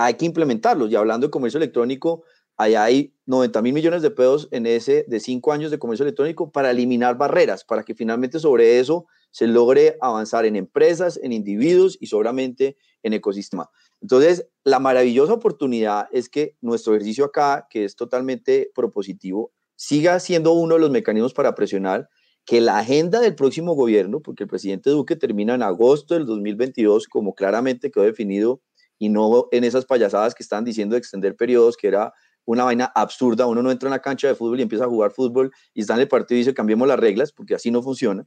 hay 0.04 0.14
que 0.14 0.26
implementarlos. 0.26 0.90
Y 0.90 0.96
hablando 0.96 1.26
de 1.26 1.30
comercio 1.30 1.58
electrónico, 1.58 2.24
allá 2.56 2.84
hay 2.84 3.14
90 3.26 3.62
mil 3.62 3.72
millones 3.72 4.02
de 4.02 4.10
pesos 4.10 4.48
en 4.50 4.66
ese 4.66 5.04
de 5.08 5.20
cinco 5.20 5.52
años 5.52 5.70
de 5.70 5.78
comercio 5.78 6.04
electrónico 6.04 6.50
para 6.50 6.70
eliminar 6.70 7.16
barreras, 7.16 7.64
para 7.64 7.82
que 7.82 7.94
finalmente 7.94 8.38
sobre 8.38 8.78
eso 8.78 9.06
se 9.30 9.46
logre 9.46 9.96
avanzar 10.00 10.44
en 10.44 10.56
empresas, 10.56 11.18
en 11.22 11.32
individuos 11.32 11.96
y 12.00 12.06
seguramente 12.06 12.76
en 13.02 13.12
ecosistema. 13.12 13.70
Entonces, 14.00 14.46
la 14.64 14.78
maravillosa 14.78 15.34
oportunidad 15.34 16.08
es 16.12 16.28
que 16.28 16.56
nuestro 16.60 16.94
ejercicio 16.94 17.26
acá, 17.26 17.66
que 17.70 17.84
es 17.84 17.96
totalmente 17.96 18.70
propositivo, 18.74 19.52
siga 19.76 20.18
siendo 20.20 20.52
uno 20.52 20.74
de 20.74 20.80
los 20.80 20.90
mecanismos 20.90 21.34
para 21.34 21.54
presionar 21.54 22.08
que 22.46 22.60
la 22.60 22.78
agenda 22.78 23.20
del 23.20 23.34
próximo 23.34 23.74
gobierno, 23.74 24.20
porque 24.20 24.44
el 24.44 24.48
presidente 24.48 24.90
Duque 24.90 25.16
termina 25.16 25.54
en 25.54 25.62
agosto 25.62 26.14
del 26.14 26.26
2022, 26.26 27.06
como 27.06 27.34
claramente 27.34 27.90
quedó 27.90 28.04
definido 28.04 28.60
y 29.00 29.08
no 29.08 29.48
en 29.50 29.64
esas 29.64 29.86
payasadas 29.86 30.34
que 30.34 30.42
estaban 30.42 30.62
diciendo 30.62 30.94
de 30.94 30.98
extender 30.98 31.34
periodos, 31.34 31.76
que 31.76 31.88
era 31.88 32.12
una 32.44 32.64
vaina 32.64 32.92
absurda. 32.94 33.46
Uno 33.46 33.62
no 33.62 33.70
entra 33.70 33.88
en 33.88 33.92
la 33.92 34.02
cancha 34.02 34.28
de 34.28 34.34
fútbol 34.34 34.60
y 34.60 34.62
empieza 34.62 34.84
a 34.84 34.88
jugar 34.88 35.10
fútbol 35.10 35.50
y 35.72 35.80
está 35.80 35.94
en 35.94 36.00
el 36.00 36.08
partido 36.08 36.36
y 36.36 36.40
dice 36.40 36.52
cambiemos 36.52 36.86
las 36.86 37.00
reglas, 37.00 37.32
porque 37.32 37.54
así 37.54 37.70
no 37.70 37.82
funciona. 37.82 38.26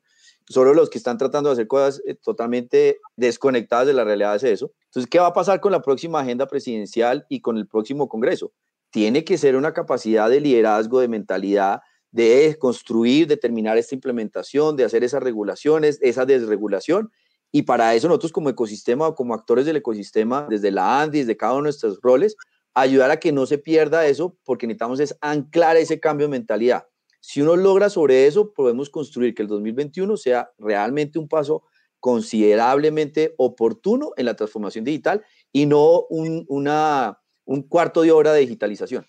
Solo 0.49 0.73
los 0.73 0.89
que 0.89 0.97
están 0.97 1.19
tratando 1.19 1.49
de 1.49 1.53
hacer 1.53 1.67
cosas 1.67 2.01
eh, 2.07 2.15
totalmente 2.15 2.99
desconectadas 3.15 3.85
de 3.85 3.93
la 3.93 4.03
realidad 4.03 4.35
es 4.35 4.43
eso. 4.43 4.71
Entonces, 4.85 5.09
¿qué 5.09 5.19
va 5.19 5.27
a 5.27 5.33
pasar 5.33 5.61
con 5.61 5.71
la 5.71 5.81
próxima 5.83 6.19
agenda 6.19 6.47
presidencial 6.47 7.25
y 7.29 7.39
con 7.41 7.57
el 7.57 7.67
próximo 7.67 8.09
Congreso? 8.09 8.51
Tiene 8.89 9.23
que 9.23 9.37
ser 9.37 9.55
una 9.55 9.73
capacidad 9.73 10.27
de 10.27 10.41
liderazgo, 10.41 11.01
de 11.01 11.07
mentalidad, 11.07 11.81
de 12.09 12.57
construir, 12.59 13.27
de 13.27 13.37
terminar 13.37 13.77
esta 13.77 13.93
implementación, 13.93 14.75
de 14.75 14.85
hacer 14.85 15.03
esas 15.03 15.21
regulaciones, 15.21 15.99
esa 16.01 16.25
desregulación 16.25 17.11
y 17.55 17.61
para 17.61 17.93
eso 17.93 18.07
nosotros 18.07 18.31
como 18.31 18.49
ecosistema 18.49 19.07
o 19.07 19.15
como 19.15 19.35
actores 19.35 19.65
del 19.67 19.77
ecosistema, 19.77 20.47
desde 20.49 20.71
la 20.71 21.01
ANDI, 21.01 21.19
desde 21.19 21.37
cada 21.37 21.53
uno 21.53 21.61
de 21.61 21.67
nuestros 21.67 21.99
roles, 22.01 22.35
ayudar 22.73 23.11
a 23.11 23.19
que 23.19 23.31
no 23.31 23.45
se 23.45 23.59
pierda 23.59 24.07
eso, 24.07 24.35
porque 24.43 24.65
necesitamos 24.65 24.99
es 24.99 25.15
anclar 25.21 25.77
ese 25.77 25.99
cambio 25.99 26.25
de 26.25 26.31
mentalidad. 26.31 26.87
Si 27.21 27.41
uno 27.41 27.55
logra 27.55 27.91
sobre 27.91 28.25
eso, 28.25 28.53
podemos 28.53 28.89
construir 28.89 29.35
que 29.35 29.43
el 29.43 29.47
2021 29.47 30.17
sea 30.17 30.51
realmente 30.57 31.19
un 31.19 31.29
paso 31.29 31.63
considerablemente 31.99 33.35
oportuno 33.37 34.13
en 34.17 34.25
la 34.25 34.35
transformación 34.35 34.83
digital 34.83 35.23
y 35.51 35.67
no 35.67 36.07
un, 36.09 36.47
cuarto 37.69 38.01
de 38.01 38.11
hora 38.11 38.33
de 38.33 38.39
digitalización. 38.41 39.05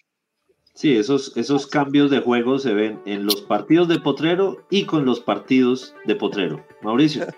Sí, 0.75 0.97
esos, 0.97 1.37
esos 1.37 1.69
cambios 1.69 2.11
de 2.11 2.19
juego 2.19 2.59
se 2.59 2.75
ven 2.75 3.01
en 3.07 3.25
los 3.25 3.43
partidos 3.43 3.87
de 3.87 4.01
Potrero 4.01 4.67
y 4.71 4.87
con 4.87 5.05
los 5.05 5.21
partidos 5.21 5.95
de 6.05 6.17
Potrero. 6.17 6.67
Mauricio. 6.83 7.29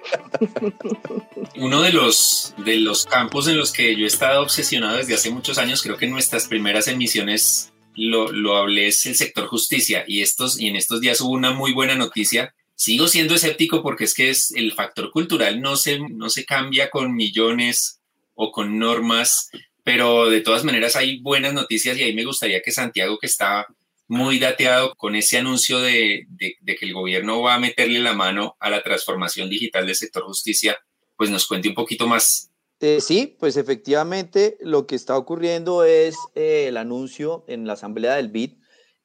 Uno 1.57 1.83
de 1.83 1.93
los, 1.93 2.55
de 2.65 2.77
los 2.77 3.05
campos 3.05 3.47
en 3.47 3.59
los 3.59 3.73
que 3.73 3.95
yo 3.95 4.05
he 4.05 4.09
estado 4.09 4.41
obsesionado 4.41 4.97
desde 4.97 5.15
hace 5.15 5.31
muchos 5.31 5.59
años, 5.59 5.83
creo 5.83 5.99
que 5.99 6.07
en 6.07 6.13
nuestras 6.13 6.49
primeras 6.49 6.89
emisiones 6.89 7.75
lo, 7.95 8.33
lo 8.33 8.57
hablé, 8.57 8.87
es 8.87 9.05
el 9.05 9.17
sector 9.17 9.47
justicia. 9.49 10.05
Y, 10.07 10.23
estos, 10.23 10.59
y 10.59 10.69
en 10.69 10.77
estos 10.77 11.03
días 11.03 11.21
hubo 11.21 11.33
una 11.33 11.53
muy 11.53 11.75
buena 11.75 11.95
noticia. 11.95 12.55
Sigo 12.75 13.07
siendo 13.07 13.35
escéptico 13.35 13.83
porque 13.83 14.05
es 14.05 14.15
que 14.15 14.31
es 14.31 14.51
el 14.53 14.73
factor 14.73 15.11
cultural 15.11 15.61
no 15.61 15.77
se, 15.77 16.01
no 16.01 16.31
se 16.31 16.47
cambia 16.47 16.89
con 16.89 17.15
millones 17.15 18.01
o 18.35 18.51
con 18.51 18.79
normas 18.79 19.51
pero 19.87 20.29
de 20.29 20.41
todas 20.41 20.65
maneras 20.65 20.97
hay 20.97 21.21
buenas 21.21 21.55
noticias 21.55 21.97
y 21.97 22.03
ahí 22.03 22.13
me 22.13 22.25
gustaría 22.25 22.61
que 22.61 22.73
Santiago, 22.73 23.19
que 23.21 23.29
está 23.29 23.69
muy 24.09 24.41
dateado 24.41 24.97
con 24.97 25.15
ese 25.15 25.39
anuncio 25.39 25.79
de, 25.79 26.27
que 26.41 26.77
el 26.81 26.93
gobierno 26.93 27.41
va 27.41 27.55
a 27.55 27.61
meterle 27.61 28.01
la 28.01 28.13
mano 28.13 28.57
a 28.59 28.69
la 28.69 28.83
transformación 28.83 29.49
digital 29.49 29.87
del 29.87 29.95
sector 29.95 30.25
justicia, 30.25 30.77
pues 31.17 31.31
nos 31.31 31.47
cuente 31.47 31.69
un 31.69 31.77
poquito 31.77 32.09
más. 32.09 32.51
Eh, 32.81 33.01
sí, 33.01 33.37
pues 33.39 33.57
efectivamente 33.57 34.59
lo 34.61 34.89
que 34.89 34.97
está 34.97 35.17
ocurriendo 35.17 35.85
es 35.85 36.17
eh, 36.35 36.65
el 36.67 36.79
anuncio 36.79 37.45
en 37.47 37.69
la 37.69 37.75
asamblea 37.75 38.17
del 38.17 38.31
BID 38.31 38.55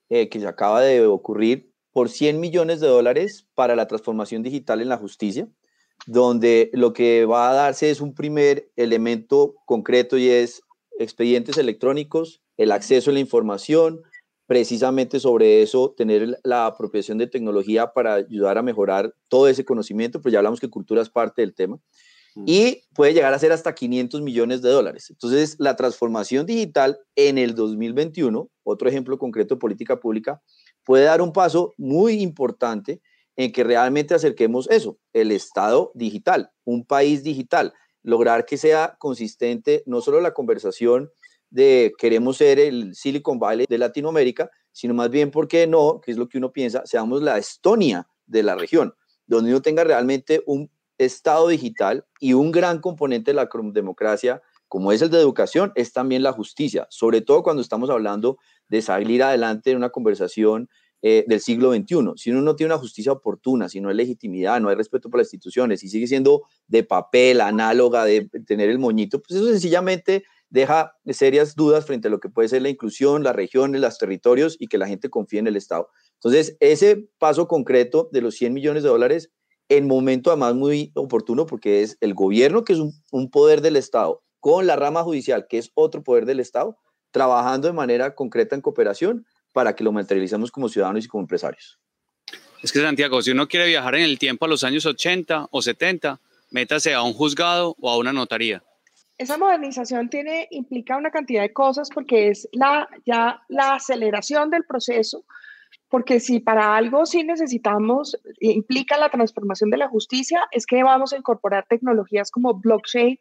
eh, 0.09 0.29
que 0.29 0.39
se 0.39 0.47
acaba 0.47 0.81
de 0.81 1.05
ocurrir 1.05 1.71
por 1.91 2.09
100 2.09 2.39
millones 2.39 2.79
de 2.79 2.87
dólares 2.87 3.47
para 3.53 3.75
la 3.75 3.87
transformación 3.87 4.41
digital 4.41 4.81
en 4.81 4.89
la 4.89 4.97
justicia, 4.97 5.47
donde 6.07 6.71
lo 6.73 6.91
que 6.91 7.25
va 7.25 7.51
a 7.51 7.53
darse 7.53 7.91
es 7.91 8.01
un 8.01 8.15
primer 8.15 8.71
elemento 8.75 9.53
concreto 9.67 10.17
y 10.17 10.27
es 10.27 10.63
expedientes 11.01 11.57
electrónicos, 11.57 12.41
el 12.57 12.71
acceso 12.71 13.09
a 13.11 13.13
la 13.13 13.19
información, 13.19 14.01
precisamente 14.45 15.19
sobre 15.19 15.61
eso, 15.61 15.93
tener 15.95 16.39
la 16.43 16.65
apropiación 16.65 17.17
de 17.17 17.27
tecnología 17.27 17.93
para 17.93 18.15
ayudar 18.15 18.57
a 18.57 18.61
mejorar 18.61 19.15
todo 19.29 19.47
ese 19.47 19.63
conocimiento, 19.63 20.21
pues 20.21 20.33
ya 20.33 20.39
hablamos 20.39 20.59
que 20.59 20.69
cultura 20.69 21.01
es 21.01 21.09
parte 21.09 21.41
del 21.41 21.55
tema, 21.55 21.77
mm. 22.35 22.43
y 22.45 22.83
puede 22.93 23.13
llegar 23.13 23.33
a 23.33 23.39
ser 23.39 23.51
hasta 23.51 23.73
500 23.73 24.21
millones 24.21 24.61
de 24.61 24.69
dólares. 24.69 25.09
Entonces, 25.09 25.55
la 25.57 25.75
transformación 25.75 26.45
digital 26.45 26.99
en 27.15 27.37
el 27.37 27.55
2021, 27.55 28.49
otro 28.63 28.89
ejemplo 28.89 29.17
concreto 29.17 29.55
de 29.55 29.59
política 29.59 29.99
pública, 29.99 30.41
puede 30.83 31.05
dar 31.05 31.21
un 31.21 31.31
paso 31.31 31.73
muy 31.77 32.21
importante 32.21 33.01
en 33.37 33.51
que 33.51 33.63
realmente 33.63 34.13
acerquemos 34.13 34.69
eso, 34.69 34.97
el 35.13 35.31
Estado 35.31 35.91
digital, 35.95 36.51
un 36.65 36.85
país 36.85 37.23
digital, 37.23 37.73
lograr 38.03 38.45
que 38.45 38.57
sea 38.57 38.95
consistente 38.99 39.83
no 39.85 40.01
solo 40.01 40.21
la 40.21 40.33
conversación 40.33 41.11
de 41.49 41.93
queremos 41.97 42.37
ser 42.37 42.59
el 42.59 42.95
Silicon 42.95 43.37
Valley 43.37 43.65
de 43.69 43.77
Latinoamérica, 43.77 44.49
sino 44.71 44.93
más 44.93 45.09
bien, 45.09 45.31
¿por 45.31 45.47
qué 45.47 45.67
no? 45.67 45.99
Que 46.01 46.11
es 46.11 46.17
lo 46.17 46.27
que 46.27 46.37
uno 46.37 46.51
piensa, 46.51 46.85
seamos 46.85 47.21
la 47.21 47.37
Estonia 47.37 48.07
de 48.25 48.43
la 48.43 48.55
región, 48.55 48.93
donde 49.27 49.51
uno 49.51 49.61
tenga 49.61 49.83
realmente 49.83 50.41
un 50.45 50.71
Estado 50.97 51.47
digital 51.47 52.05
y 52.19 52.33
un 52.33 52.51
gran 52.51 52.79
componente 52.79 53.31
de 53.31 53.35
la 53.35 53.49
democracia, 53.73 54.41
como 54.67 54.91
es 54.91 55.01
el 55.01 55.09
de 55.09 55.19
educación, 55.19 55.71
es 55.75 55.93
también 55.93 56.21
la 56.21 56.31
justicia, 56.31 56.85
sobre 56.91 57.21
todo 57.21 57.41
cuando 57.41 57.61
estamos 57.61 57.89
hablando 57.89 58.37
de 58.69 58.83
salir 58.83 59.23
adelante 59.23 59.71
en 59.71 59.77
una 59.77 59.89
conversación 59.89 60.69
eh, 61.03 61.25
del 61.27 61.41
siglo 61.41 61.73
XXI. 61.73 62.11
Si 62.15 62.29
uno 62.29 62.41
no 62.41 62.55
tiene 62.55 62.73
una 62.73 62.79
justicia 62.79 63.11
oportuna, 63.11 63.69
si 63.69 63.81
no 63.81 63.89
hay 63.89 63.95
legitimidad, 63.95 64.61
no 64.61 64.69
hay 64.69 64.75
respeto 64.75 65.09
por 65.09 65.19
las 65.19 65.27
instituciones, 65.27 65.83
y 65.83 65.89
sigue 65.89 66.05
siendo 66.05 66.43
de 66.67 66.83
papel, 66.83 67.41
análoga, 67.41 68.05
de 68.05 68.29
tener 68.45 68.69
el 68.69 68.77
moñito, 68.77 69.19
pues 69.21 69.39
eso 69.39 69.49
sencillamente 69.49 70.23
deja 70.51 70.93
serias 71.07 71.55
dudas 71.55 71.85
frente 71.85 72.07
a 72.07 72.11
lo 72.11 72.19
que 72.19 72.29
puede 72.29 72.49
ser 72.49 72.61
la 72.61 72.69
inclusión, 72.69 73.23
las 73.23 73.35
regiones, 73.35 73.81
los 73.81 73.97
territorios 73.97 74.57
y 74.59 74.67
que 74.67 74.77
la 74.77 74.87
gente 74.87 75.09
confíe 75.09 75.39
en 75.39 75.47
el 75.47 75.55
Estado. 75.55 75.89
Entonces, 76.15 76.57
ese 76.59 77.09
paso 77.17 77.47
concreto 77.47 78.09
de 78.11 78.21
los 78.21 78.35
100 78.35 78.53
millones 78.53 78.83
de 78.83 78.89
dólares, 78.89 79.31
en 79.69 79.87
momento 79.87 80.29
además 80.29 80.53
muy 80.53 80.91
oportuno, 80.93 81.45
porque 81.47 81.81
es 81.81 81.97
el 82.01 82.13
gobierno, 82.13 82.63
que 82.63 82.73
es 82.73 82.79
un, 82.79 82.93
un 83.11 83.31
poder 83.31 83.61
del 83.61 83.77
Estado, 83.77 84.21
con 84.39 84.67
la 84.67 84.75
rama 84.75 85.03
judicial, 85.03 85.47
que 85.49 85.57
es 85.57 85.71
otro 85.73 86.03
poder 86.03 86.25
del 86.25 86.39
Estado, 86.41 86.77
trabajando 87.11 87.67
de 87.67 87.73
manera 87.73 88.13
concreta 88.13 88.55
en 88.55 88.61
cooperación 88.61 89.25
para 89.51 89.75
que 89.75 89.83
lo 89.83 89.91
materialicemos 89.91 90.51
como 90.51 90.69
ciudadanos 90.69 91.05
y 91.05 91.07
como 91.07 91.21
empresarios. 91.21 91.79
Es 92.61 92.71
que 92.71 92.79
Santiago, 92.79 93.21
si 93.21 93.31
uno 93.31 93.47
quiere 93.47 93.67
viajar 93.67 93.95
en 93.95 94.03
el 94.03 94.19
tiempo 94.19 94.45
a 94.45 94.47
los 94.47 94.63
años 94.63 94.85
80 94.85 95.47
o 95.49 95.61
70, 95.61 96.19
métase 96.51 96.93
a 96.93 97.01
un 97.01 97.13
juzgado 97.13 97.75
o 97.79 97.89
a 97.89 97.97
una 97.97 98.13
notaría. 98.13 98.63
Esa 99.17 99.37
modernización 99.37 100.09
tiene, 100.09 100.47
implica 100.51 100.97
una 100.97 101.11
cantidad 101.11 101.41
de 101.41 101.53
cosas 101.53 101.89
porque 101.93 102.29
es 102.29 102.47
la, 102.53 102.89
ya 103.05 103.41
la 103.49 103.75
aceleración 103.75 104.49
del 104.49 104.65
proceso, 104.65 105.25
porque 105.89 106.19
si 106.19 106.39
para 106.39 106.75
algo 106.75 107.05
sí 107.05 107.23
necesitamos, 107.23 108.17
implica 108.39 108.97
la 108.97 109.09
transformación 109.09 109.69
de 109.69 109.77
la 109.77 109.89
justicia, 109.89 110.47
es 110.51 110.65
que 110.65 110.81
vamos 110.83 111.13
a 111.13 111.17
incorporar 111.17 111.65
tecnologías 111.67 112.31
como 112.31 112.55
blockchain 112.55 113.17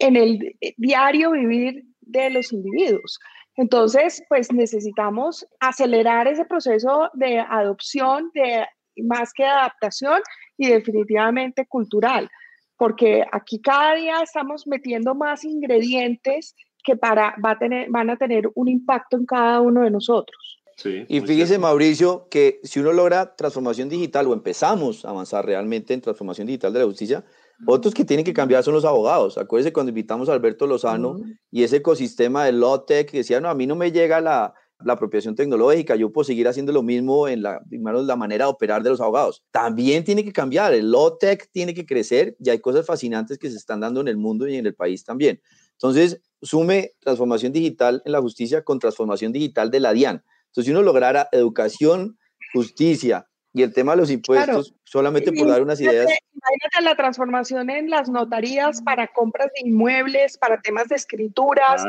en 0.00 0.16
el 0.16 0.56
diario 0.76 1.32
vivir 1.32 1.84
de 2.00 2.30
los 2.30 2.52
individuos. 2.52 3.20
Entonces, 3.56 4.22
pues 4.28 4.52
necesitamos 4.52 5.46
acelerar 5.60 6.26
ese 6.26 6.44
proceso 6.44 7.10
de 7.14 7.38
adopción, 7.38 8.30
de 8.34 8.66
más 9.02 9.32
que 9.32 9.44
adaptación 9.44 10.20
y 10.56 10.68
definitivamente 10.68 11.66
cultural, 11.66 12.28
porque 12.76 13.24
aquí 13.32 13.60
cada 13.60 13.94
día 13.94 14.22
estamos 14.22 14.66
metiendo 14.66 15.14
más 15.14 15.44
ingredientes 15.44 16.54
que 16.82 16.96
para, 16.96 17.34
va 17.44 17.52
a 17.52 17.58
tener, 17.58 17.88
van 17.90 18.10
a 18.10 18.16
tener 18.16 18.50
un 18.54 18.68
impacto 18.68 19.16
en 19.16 19.26
cada 19.26 19.60
uno 19.60 19.82
de 19.82 19.90
nosotros. 19.90 20.60
y 20.84 21.20
fíjese, 21.20 21.58
Mauricio, 21.58 22.28
que 22.28 22.60
si 22.64 22.80
uno 22.80 22.92
logra 22.92 23.36
transformación 23.36 23.88
digital 23.88 24.26
o 24.26 24.32
empezamos 24.32 25.04
a 25.04 25.10
avanzar 25.10 25.46
realmente 25.46 25.94
en 25.94 26.00
transformación 26.00 26.48
digital 26.48 26.72
de 26.72 26.80
la 26.80 26.84
justicia, 26.84 27.24
otros 27.66 27.94
que 27.94 28.04
tienen 28.04 28.24
que 28.24 28.32
cambiar 28.32 28.62
son 28.62 28.74
los 28.74 28.84
abogados. 28.84 29.38
Acuérdense 29.38 29.72
cuando 29.72 29.90
invitamos 29.90 30.28
a 30.28 30.32
Alberto 30.32 30.66
Lozano 30.66 31.20
y 31.50 31.62
ese 31.62 31.76
ecosistema 31.76 32.44
de 32.44 32.52
Lotec 32.52 33.10
que 33.10 33.18
decía, 33.18 33.40
no, 33.40 33.48
a 33.48 33.54
mí 33.54 33.66
no 33.66 33.76
me 33.76 33.92
llega 33.92 34.20
la, 34.20 34.54
la 34.84 34.94
apropiación 34.94 35.34
tecnológica, 35.34 35.96
yo 35.96 36.12
puedo 36.12 36.24
seguir 36.24 36.48
haciendo 36.48 36.72
lo 36.72 36.82
mismo 36.82 37.28
en 37.28 37.42
la, 37.42 37.62
la 37.70 38.16
manera 38.16 38.46
de 38.46 38.50
operar 38.50 38.82
de 38.82 38.90
los 38.90 39.00
abogados. 39.00 39.42
También 39.50 40.04
tiene 40.04 40.24
que 40.24 40.32
cambiar, 40.32 40.74
el 40.74 40.90
Lotec 40.90 41.48
tiene 41.50 41.74
que 41.74 41.86
crecer 41.86 42.36
y 42.38 42.50
hay 42.50 42.60
cosas 42.60 42.86
fascinantes 42.86 43.38
que 43.38 43.50
se 43.50 43.56
están 43.56 43.80
dando 43.80 44.00
en 44.00 44.08
el 44.08 44.16
mundo 44.16 44.46
y 44.46 44.56
en 44.56 44.66
el 44.66 44.74
país 44.74 45.04
también. 45.04 45.40
Entonces, 45.72 46.20
sume 46.42 46.92
transformación 47.00 47.52
digital 47.52 48.02
en 48.04 48.12
la 48.12 48.20
justicia 48.20 48.62
con 48.62 48.78
transformación 48.78 49.32
digital 49.32 49.70
de 49.70 49.80
la 49.80 49.92
DIAN. 49.92 50.22
Entonces, 50.46 50.66
si 50.66 50.70
uno 50.70 50.82
lograra 50.82 51.28
educación, 51.32 52.18
justicia, 52.52 53.26
y 53.54 53.62
el 53.62 53.72
tema 53.72 53.92
de 53.92 53.98
los 53.98 54.10
impuestos, 54.10 54.74
solamente 54.82 55.32
por 55.32 55.46
dar 55.46 55.62
unas 55.62 55.80
ideas. 55.80 56.10
Imagínate 56.34 56.82
la 56.82 56.96
transformación 56.96 57.70
en 57.70 57.88
las 57.88 58.08
notarías 58.08 58.82
para 58.82 59.06
compras 59.06 59.48
de 59.54 59.68
inmuebles, 59.68 60.36
para 60.36 60.60
temas 60.60 60.88
de 60.88 60.96
escrituras, 60.96 61.82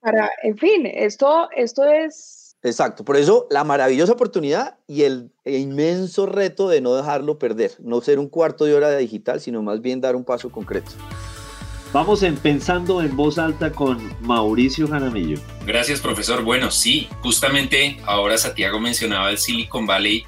para, 0.00 0.28
en 0.42 0.58
fin, 0.58 0.86
esto, 0.86 1.48
esto 1.56 1.84
es... 1.84 2.56
Exacto, 2.64 3.04
por 3.04 3.16
eso 3.16 3.46
la 3.50 3.62
maravillosa 3.62 4.12
oportunidad 4.12 4.78
y 4.86 5.02
el 5.02 5.30
inmenso 5.44 6.26
reto 6.26 6.68
de 6.68 6.80
no 6.80 6.94
dejarlo 6.96 7.38
perder, 7.38 7.72
no 7.78 8.00
ser 8.00 8.18
un 8.18 8.28
cuarto 8.28 8.64
de 8.64 8.74
hora 8.74 8.90
de 8.90 8.98
digital, 8.98 9.40
sino 9.40 9.62
más 9.62 9.80
bien 9.80 10.00
dar 10.00 10.16
un 10.16 10.24
paso 10.24 10.50
concreto. 10.50 10.90
Vamos 11.92 12.24
en 12.24 12.34
pensando 12.36 13.02
en 13.02 13.14
voz 13.14 13.38
alta 13.38 13.70
con 13.70 13.98
Mauricio 14.20 14.88
Jaramillo. 14.88 15.38
Gracias, 15.64 16.00
profesor. 16.00 16.42
Bueno, 16.42 16.72
sí, 16.72 17.08
justamente 17.22 17.98
ahora 18.04 18.36
Santiago 18.36 18.80
mencionaba 18.80 19.30
el 19.30 19.38
Silicon 19.38 19.86
Valley 19.86 20.26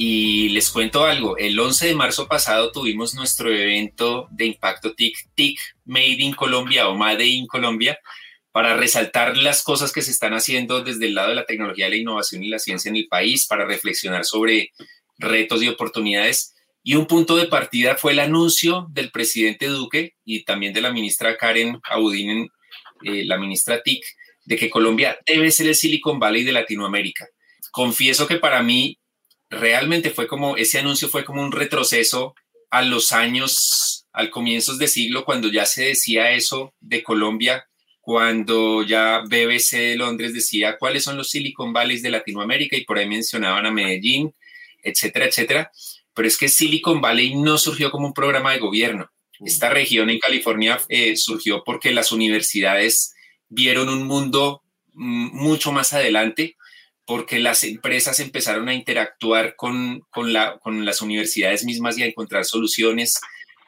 y 0.00 0.50
les 0.50 0.70
cuento 0.70 1.04
algo, 1.04 1.36
el 1.38 1.58
11 1.58 1.88
de 1.88 1.94
marzo 1.96 2.28
pasado 2.28 2.70
tuvimos 2.70 3.16
nuestro 3.16 3.52
evento 3.52 4.28
de 4.30 4.46
Impacto 4.46 4.94
TIC, 4.94 5.16
TIC 5.34 5.58
Made 5.86 6.18
in 6.20 6.34
Colombia 6.34 6.88
o 6.88 6.94
Made 6.94 7.26
in 7.26 7.48
Colombia, 7.48 7.98
para 8.52 8.76
resaltar 8.76 9.36
las 9.36 9.64
cosas 9.64 9.92
que 9.92 10.02
se 10.02 10.12
están 10.12 10.34
haciendo 10.34 10.84
desde 10.84 11.06
el 11.06 11.16
lado 11.16 11.30
de 11.30 11.34
la 11.34 11.46
tecnología, 11.46 11.88
la 11.88 11.96
innovación 11.96 12.44
y 12.44 12.48
la 12.48 12.60
ciencia 12.60 12.90
en 12.90 12.94
el 12.94 13.08
país, 13.08 13.48
para 13.48 13.66
reflexionar 13.66 14.24
sobre 14.24 14.70
retos 15.18 15.64
y 15.64 15.68
oportunidades. 15.68 16.54
Y 16.84 16.94
un 16.94 17.06
punto 17.06 17.34
de 17.34 17.48
partida 17.48 17.96
fue 17.96 18.12
el 18.12 18.20
anuncio 18.20 18.86
del 18.90 19.10
presidente 19.10 19.66
Duque 19.66 20.14
y 20.24 20.44
también 20.44 20.72
de 20.72 20.80
la 20.80 20.92
ministra 20.92 21.36
Karen 21.36 21.80
Abudinen, 21.82 22.50
eh, 23.02 23.24
la 23.24 23.36
ministra 23.36 23.82
TIC, 23.82 24.04
de 24.44 24.56
que 24.56 24.70
Colombia 24.70 25.18
debe 25.26 25.50
ser 25.50 25.66
el 25.66 25.74
Silicon 25.74 26.20
Valley 26.20 26.44
de 26.44 26.52
Latinoamérica. 26.52 27.26
Confieso 27.72 28.28
que 28.28 28.36
para 28.36 28.62
mí 28.62 28.97
realmente 29.50 30.10
fue 30.10 30.26
como, 30.26 30.56
ese 30.56 30.78
anuncio 30.78 31.08
fue 31.08 31.24
como 31.24 31.42
un 31.42 31.52
retroceso 31.52 32.34
a 32.70 32.82
los 32.82 33.12
años, 33.12 34.06
al 34.12 34.30
comienzos 34.30 34.78
de 34.78 34.88
siglo, 34.88 35.24
cuando 35.24 35.48
ya 35.48 35.64
se 35.64 35.84
decía 35.84 36.32
eso 36.32 36.74
de 36.80 37.02
Colombia, 37.02 37.66
cuando 38.00 38.82
ya 38.82 39.20
BBC 39.20 39.76
de 39.76 39.96
Londres 39.96 40.32
decía 40.32 40.78
cuáles 40.78 41.04
son 41.04 41.16
los 41.16 41.30
Silicon 41.30 41.72
Valleys 41.72 42.02
de 42.02 42.10
Latinoamérica 42.10 42.76
y 42.76 42.84
por 42.84 42.98
ahí 42.98 43.06
mencionaban 43.06 43.66
a 43.66 43.70
Medellín, 43.70 44.32
etcétera, 44.82 45.26
etcétera. 45.26 45.70
Pero 46.14 46.26
es 46.26 46.36
que 46.36 46.48
Silicon 46.48 47.00
Valley 47.00 47.34
no 47.36 47.58
surgió 47.58 47.90
como 47.90 48.06
un 48.06 48.14
programa 48.14 48.52
de 48.52 48.58
gobierno. 48.58 49.10
Esta 49.44 49.68
región 49.68 50.10
en 50.10 50.18
California 50.18 50.80
eh, 50.88 51.16
surgió 51.16 51.62
porque 51.64 51.92
las 51.92 52.10
universidades 52.10 53.14
vieron 53.48 53.88
un 53.88 54.04
mundo 54.04 54.62
mm, 54.94 55.36
mucho 55.36 55.70
más 55.70 55.92
adelante 55.92 56.56
porque 57.08 57.38
las 57.38 57.64
empresas 57.64 58.20
empezaron 58.20 58.68
a 58.68 58.74
interactuar 58.74 59.56
con, 59.56 60.02
con, 60.10 60.34
la, 60.34 60.58
con 60.58 60.84
las 60.84 61.00
universidades 61.00 61.64
mismas 61.64 61.96
y 61.96 62.02
a 62.02 62.06
encontrar 62.06 62.44
soluciones, 62.44 63.18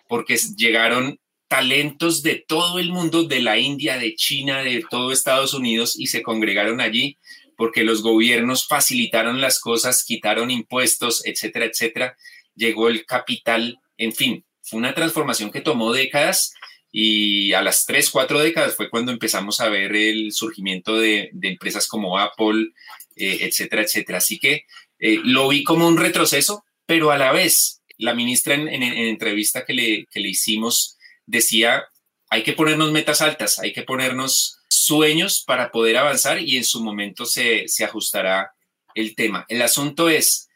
porque 0.09 0.37
llegaron 0.59 1.19
talentos 1.49 2.23
de 2.23 2.45
todo 2.47 2.79
el 2.79 2.91
mundo, 2.91 3.25
de 3.25 3.41
la 3.41 3.57
India, 3.57 3.97
de 3.97 4.15
China, 4.15 4.63
de 4.63 4.85
todo 4.91 5.11
Estados 5.11 5.55
Unidos, 5.55 5.99
y 5.99 6.09
se 6.09 6.23
congregaron 6.23 6.83
allí 6.83 7.17
porque 7.57 7.83
los 7.83 8.03
gobiernos 8.03 8.67
facilitaron 8.67 9.41
las 9.41 9.59
cosas, 9.59 10.05
quitaron 10.05 10.51
impuestos, 10.51 11.25
etcétera, 11.25 11.65
etcétera. 11.65 12.17
Llegó 12.55 12.89
el 12.89 13.07
capital, 13.07 13.79
en 13.97 14.13
fin, 14.13 14.45
fue 14.61 14.79
una 14.79 14.95
transformación 14.95 15.51
que 15.51 15.63
tomó 15.63 15.95
décadas 15.95 16.53
y 16.93 17.55
a 17.55 17.63
las 17.63 17.87
tres, 17.87 18.11
cuatro 18.11 18.39
décadas 18.39 18.77
fue 18.77 18.91
cuando 18.91 19.13
empezamos 19.13 19.61
a 19.61 19.71
ver 19.71 19.97
el 19.97 20.33
surgimiento 20.33 20.99
de, 20.99 21.31
de 21.33 21.49
empresas 21.49 21.87
como 21.87 22.19
Apple, 22.19 22.73
eh, 23.21 23.45
etcétera, 23.45 23.83
etcétera. 23.83 24.19
Así 24.19 24.39
que 24.39 24.65
eh, 24.99 25.21
lo 25.25 25.49
vi 25.49 25.65
como 25.65 25.87
un 25.87 25.97
retroceso, 25.97 26.65
pero 26.87 27.11
a 27.11 27.19
la 27.19 27.33
vez 27.33 27.83
la 27.99 28.15
ministra 28.15 28.55
en, 28.55 28.83
entrevista 28.83 29.65
que 29.65 29.75
le, 29.75 30.07
que 30.11 30.21
le 30.21 30.29
hicimos 30.31 30.97
decía, 31.27 31.85
hay 32.31 32.43
que 32.43 32.55
ponernos 32.55 32.91
metas 32.93 33.21
altas, 33.21 33.59
hay 33.59 33.73
que 33.73 33.83
ponernos 33.83 34.59
sueños 34.69 35.45
para 35.47 35.71
poder 35.71 35.97
avanzar 35.97 36.41
y 36.41 36.57
en 36.57 36.65
su 36.65 36.83
momento 36.83 37.27
se, 37.27 37.69
se 37.69 37.85
ajustará 37.85 38.53
el 38.95 39.15
tema. 39.15 39.45
El 39.49 39.63
asunto 39.63 40.09
es, 40.09 40.49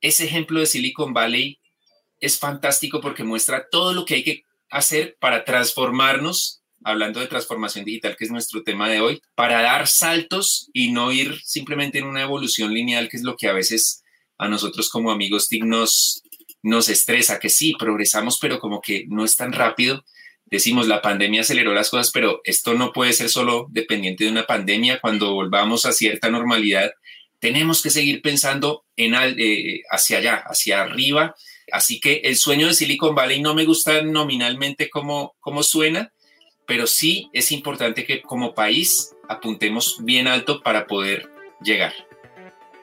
ese 0.00 0.24
ejemplo 0.24 0.60
de 0.60 0.66
Silicon 0.66 1.12
Valley 1.12 1.58
es 2.20 2.38
fantástico 2.38 3.00
porque 3.00 3.24
muestra 3.24 3.68
todo 3.70 3.92
lo 3.92 4.04
que 4.04 4.14
hay 4.14 4.24
que 4.24 4.44
hacer 4.70 5.16
para 5.20 5.44
transformarnos 5.44 6.61
hablando 6.84 7.20
de 7.20 7.26
transformación 7.26 7.84
digital, 7.84 8.16
que 8.16 8.24
es 8.24 8.30
nuestro 8.30 8.62
tema 8.62 8.88
de 8.88 9.00
hoy, 9.00 9.22
para 9.34 9.62
dar 9.62 9.86
saltos 9.86 10.68
y 10.72 10.92
no 10.92 11.12
ir 11.12 11.40
simplemente 11.44 11.98
en 11.98 12.04
una 12.04 12.22
evolución 12.22 12.72
lineal, 12.72 13.08
que 13.08 13.16
es 13.16 13.22
lo 13.22 13.36
que 13.36 13.48
a 13.48 13.52
veces 13.52 14.02
a 14.38 14.48
nosotros 14.48 14.90
como 14.90 15.10
amigos 15.10 15.48
TIC 15.48 15.64
nos, 15.64 16.22
nos 16.62 16.88
estresa, 16.88 17.38
que 17.38 17.48
sí, 17.48 17.74
progresamos, 17.78 18.38
pero 18.40 18.58
como 18.58 18.80
que 18.80 19.04
no 19.08 19.24
es 19.24 19.36
tan 19.36 19.52
rápido. 19.52 20.04
Decimos, 20.46 20.86
la 20.86 21.00
pandemia 21.00 21.42
aceleró 21.42 21.72
las 21.72 21.90
cosas, 21.90 22.10
pero 22.12 22.40
esto 22.44 22.74
no 22.74 22.92
puede 22.92 23.12
ser 23.12 23.28
solo 23.28 23.68
dependiente 23.70 24.24
de 24.24 24.30
una 24.30 24.46
pandemia. 24.46 25.00
Cuando 25.00 25.32
volvamos 25.32 25.86
a 25.86 25.92
cierta 25.92 26.30
normalidad, 26.30 26.92
tenemos 27.38 27.82
que 27.82 27.90
seguir 27.90 28.20
pensando 28.22 28.84
en, 28.96 29.14
eh, 29.14 29.82
hacia 29.90 30.18
allá, 30.18 30.42
hacia 30.46 30.82
arriba, 30.82 31.34
Así 31.72 32.00
que 32.00 32.20
el 32.24 32.36
sueño 32.36 32.66
de 32.66 32.74
Silicon 32.74 33.14
Valley 33.14 33.40
no 33.40 33.54
me 33.54 33.64
gusta 33.64 34.02
nominalmente 34.02 34.90
como, 34.90 35.36
como 35.40 35.62
suena, 35.62 36.12
pero 36.66 36.86
sí 36.86 37.28
es 37.32 37.52
importante 37.52 38.04
que 38.04 38.22
como 38.22 38.54
país 38.54 39.14
apuntemos 39.28 39.98
bien 40.02 40.26
alto 40.26 40.62
para 40.62 40.86
poder 40.86 41.30
llegar. 41.62 41.92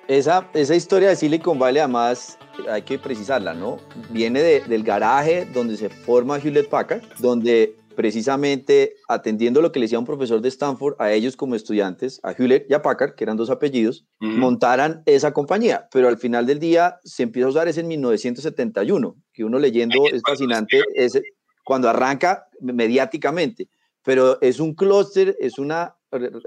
Esa, 0.08 0.50
esa 0.54 0.76
historia 0.76 1.10
de 1.10 1.16
Silicon 1.16 1.60
Valley 1.60 1.80
además 1.80 2.40
hay 2.68 2.82
que 2.82 2.98
precisarla, 2.98 3.54
¿no? 3.54 3.78
Viene 4.10 4.42
del 4.42 4.84
garaje 4.84 5.46
donde 5.46 5.78
se 5.78 5.90
forma 5.90 6.40
Hewlett 6.40 6.70
Packard, 6.70 7.04
donde 7.20 7.76
precisamente 8.00 8.96
atendiendo 9.10 9.62
lo 9.62 9.74
que 9.74 9.80
le 9.80 9.84
decía 9.84 10.00
un 10.00 10.06
profesor 10.06 10.40
de 10.40 10.48
Stanford 10.48 10.96
a 11.00 11.12
ellos 11.12 11.36
como 11.36 11.56
estudiantes, 11.56 12.22
a 12.24 12.32
Hewlett 12.32 12.66
y 12.70 12.74
a 12.74 12.82
Packard, 12.82 13.14
que 13.14 13.26
eran 13.26 13.36
dos 13.36 13.50
apellidos, 13.50 14.06
montaran 14.22 15.04
esa 15.06 15.34
compañía. 15.34 15.90
Pero 15.92 16.08
al 16.08 16.18
final 16.18 16.46
del 16.46 16.60
día 16.60 16.98
se 17.04 17.24
empieza 17.24 17.48
a 17.48 17.50
usar 17.50 17.68
ese 17.68 17.82
en 17.82 17.90
1971, 17.90 19.18
que 19.34 19.44
uno 19.44 19.60
leyendo 19.60 20.06
es 20.12 20.22
fascinante, 20.26 20.82
es 20.96 21.22
cuando 21.70 21.88
arranca 21.88 22.48
mediáticamente. 22.62 23.70
Pero 24.04 24.42
es 24.42 24.60
un 24.60 24.74
clúster, 24.74 25.38
es 25.40 25.60
un 25.60 25.72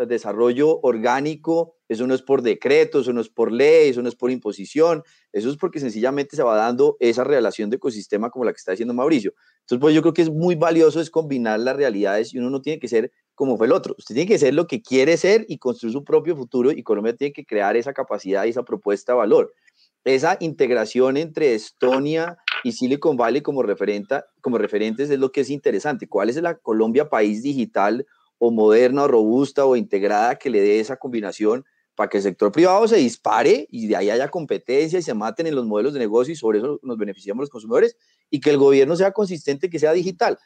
desarrollo 0.08 0.80
orgánico, 0.82 1.76
eso 1.88 2.08
no 2.08 2.14
es 2.14 2.22
por 2.22 2.42
decreto, 2.42 2.98
eso 2.98 3.12
no 3.12 3.20
es 3.20 3.28
por 3.28 3.52
ley, 3.52 3.90
eso 3.90 4.02
no 4.02 4.08
es 4.08 4.16
por 4.16 4.32
imposición, 4.32 5.04
eso 5.30 5.48
es 5.48 5.56
porque 5.56 5.78
sencillamente 5.78 6.34
se 6.34 6.42
va 6.42 6.56
dando 6.56 6.96
esa 6.98 7.22
relación 7.22 7.70
de 7.70 7.76
ecosistema 7.76 8.30
como 8.30 8.44
la 8.44 8.50
que 8.50 8.56
está 8.56 8.72
diciendo 8.72 8.94
Mauricio. 8.94 9.32
Entonces, 9.60 9.80
pues 9.80 9.94
yo 9.94 10.02
creo 10.02 10.12
que 10.12 10.22
es 10.22 10.30
muy 10.30 10.56
valioso 10.56 11.00
es 11.00 11.08
combinar 11.08 11.60
las 11.60 11.76
realidades 11.76 12.34
y 12.34 12.38
uno 12.38 12.50
no 12.50 12.60
tiene 12.60 12.80
que 12.80 12.88
ser 12.88 13.12
como 13.36 13.56
fue 13.56 13.66
el 13.66 13.72
otro. 13.72 13.94
Usted 13.96 14.16
tiene 14.16 14.28
que 14.28 14.40
ser 14.40 14.54
lo 14.54 14.66
que 14.66 14.82
quiere 14.82 15.16
ser 15.16 15.44
y 15.46 15.58
construir 15.58 15.92
su 15.92 16.02
propio 16.02 16.34
futuro 16.34 16.72
y 16.72 16.82
Colombia 16.82 17.14
tiene 17.14 17.32
que 17.32 17.44
crear 17.44 17.76
esa 17.76 17.92
capacidad 17.92 18.44
y 18.44 18.48
esa 18.48 18.64
propuesta 18.64 19.12
de 19.12 19.18
valor. 19.18 19.54
Esa 20.02 20.36
integración 20.40 21.16
entre 21.16 21.54
Estonia 21.54 22.38
y 22.64 22.72
Silicon 22.72 23.16
Valley 23.16 23.40
como, 23.40 23.62
referente, 23.62 24.20
como 24.40 24.58
referentes 24.58 25.10
es 25.10 25.18
lo 25.18 25.32
que 25.32 25.42
es 25.42 25.50
interesante. 25.50 26.08
¿Cuál 26.08 26.30
es 26.30 26.36
la 26.36 26.54
Colombia 26.56 27.08
país 27.08 27.42
digital 27.42 28.06
o 28.38 28.50
moderna 28.50 29.04
o 29.04 29.08
robusta 29.08 29.64
o 29.66 29.76
integrada 29.76 30.36
que 30.36 30.50
le 30.50 30.60
dé 30.60 30.80
esa 30.80 30.96
combinación 30.96 31.64
para 31.94 32.08
que 32.08 32.16
el 32.18 32.22
sector 32.22 32.50
privado 32.52 32.88
se 32.88 32.96
dispare 32.96 33.66
y 33.70 33.86
de 33.86 33.96
ahí 33.96 34.10
haya 34.10 34.28
competencia 34.28 34.98
y 34.98 35.02
se 35.02 35.14
maten 35.14 35.46
en 35.46 35.54
los 35.54 35.66
modelos 35.66 35.92
de 35.92 36.00
negocio 36.00 36.32
y 36.32 36.36
sobre 36.36 36.58
eso 36.58 36.80
nos 36.82 36.96
beneficiamos 36.96 37.42
los 37.42 37.50
consumidores 37.50 37.96
y 38.30 38.40
que 38.40 38.50
el 38.50 38.58
gobierno 38.58 38.96
sea 38.96 39.12
consistente, 39.12 39.68
que 39.68 39.78
sea 39.78 39.92
digital. 39.92 40.38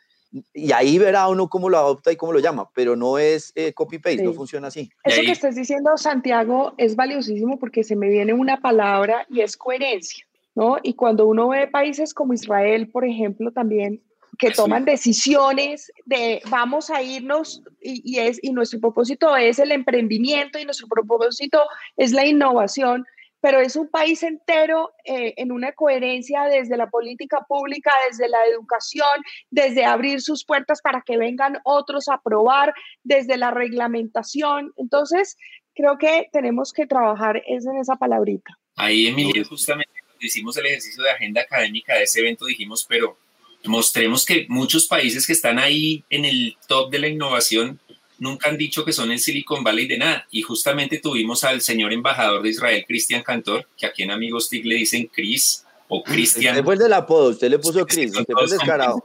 Y 0.52 0.72
ahí 0.72 0.98
verá 0.98 1.28
uno 1.28 1.48
cómo 1.48 1.70
lo 1.70 1.78
adopta 1.78 2.10
y 2.10 2.16
cómo 2.16 2.32
lo 2.32 2.40
llama, 2.40 2.68
pero 2.74 2.96
no 2.96 3.16
es 3.16 3.52
eh, 3.54 3.72
copy-paste, 3.72 4.24
no 4.24 4.32
funciona 4.32 4.68
así. 4.68 4.90
Eso 5.04 5.22
que 5.22 5.30
estás 5.30 5.54
diciendo, 5.54 5.96
Santiago, 5.96 6.74
es 6.78 6.96
valiosísimo 6.96 7.58
porque 7.58 7.84
se 7.84 7.94
me 7.94 8.08
viene 8.08 8.34
una 8.34 8.60
palabra 8.60 9.24
y 9.30 9.40
es 9.40 9.56
coherencia, 9.56 10.26
¿no? 10.56 10.78
Y 10.82 10.94
cuando 10.94 11.26
uno 11.26 11.48
ve 11.48 11.68
países 11.68 12.12
como 12.12 12.32
Israel, 12.32 12.88
por 12.90 13.04
ejemplo, 13.04 13.52
también 13.52 14.02
que 14.38 14.50
toman 14.50 14.84
decisiones 14.84 15.92
de 16.04 16.42
vamos 16.50 16.90
a 16.90 17.02
irnos 17.02 17.62
y, 17.80 18.18
es, 18.18 18.38
y 18.42 18.52
nuestro 18.52 18.80
propósito 18.80 19.34
es 19.36 19.58
el 19.58 19.72
emprendimiento 19.72 20.58
y 20.58 20.64
nuestro 20.64 20.88
propósito 20.88 21.62
es 21.96 22.12
la 22.12 22.26
innovación, 22.26 23.04
pero 23.40 23.60
es 23.60 23.76
un 23.76 23.88
país 23.88 24.22
entero 24.22 24.92
eh, 25.04 25.34
en 25.36 25.52
una 25.52 25.72
coherencia 25.72 26.44
desde 26.44 26.76
la 26.76 26.88
política 26.88 27.44
pública, 27.48 27.92
desde 28.10 28.28
la 28.28 28.38
educación, 28.50 29.08
desde 29.50 29.84
abrir 29.84 30.20
sus 30.20 30.44
puertas 30.44 30.80
para 30.82 31.02
que 31.02 31.16
vengan 31.16 31.58
otros 31.64 32.08
a 32.08 32.20
probar, 32.20 32.74
desde 33.04 33.36
la 33.36 33.50
reglamentación. 33.50 34.72
Entonces, 34.76 35.36
creo 35.74 35.96
que 35.96 36.28
tenemos 36.32 36.72
que 36.72 36.86
trabajar 36.86 37.42
es 37.46 37.66
en 37.66 37.76
esa 37.76 37.96
palabrita. 37.96 38.58
Ahí, 38.74 39.06
Emilia, 39.06 39.44
justamente 39.44 40.05
hicimos 40.20 40.56
el 40.56 40.66
ejercicio 40.66 41.02
de 41.02 41.10
agenda 41.10 41.42
académica 41.42 41.94
de 41.94 42.04
ese 42.04 42.20
evento, 42.20 42.46
dijimos, 42.46 42.86
pero 42.88 43.18
mostremos 43.64 44.24
que 44.24 44.46
muchos 44.48 44.86
países 44.86 45.26
que 45.26 45.32
están 45.32 45.58
ahí 45.58 46.04
en 46.10 46.24
el 46.24 46.56
top 46.68 46.90
de 46.90 46.98
la 47.00 47.08
innovación 47.08 47.80
nunca 48.18 48.48
han 48.48 48.56
dicho 48.56 48.84
que 48.84 48.92
son 48.92 49.12
el 49.12 49.18
Silicon 49.18 49.62
Valley 49.62 49.86
de 49.86 49.98
nada. 49.98 50.26
Y 50.30 50.42
justamente 50.42 50.98
tuvimos 50.98 51.44
al 51.44 51.60
señor 51.60 51.92
embajador 51.92 52.42
de 52.42 52.50
Israel, 52.50 52.84
Cristian 52.86 53.22
Cantor, 53.22 53.68
que 53.76 53.86
aquí 53.86 54.02
en 54.02 54.10
Amigos 54.10 54.48
TIC 54.48 54.64
le 54.64 54.76
dicen 54.76 55.10
Chris 55.12 55.64
o 55.88 56.02
Cristian. 56.02 56.54
Después 56.54 56.78
del 56.78 56.92
apodo, 56.92 57.30
usted 57.30 57.50
le 57.50 57.58
puso 57.58 57.86
Chris, 57.86 58.12
descarado. 58.12 59.02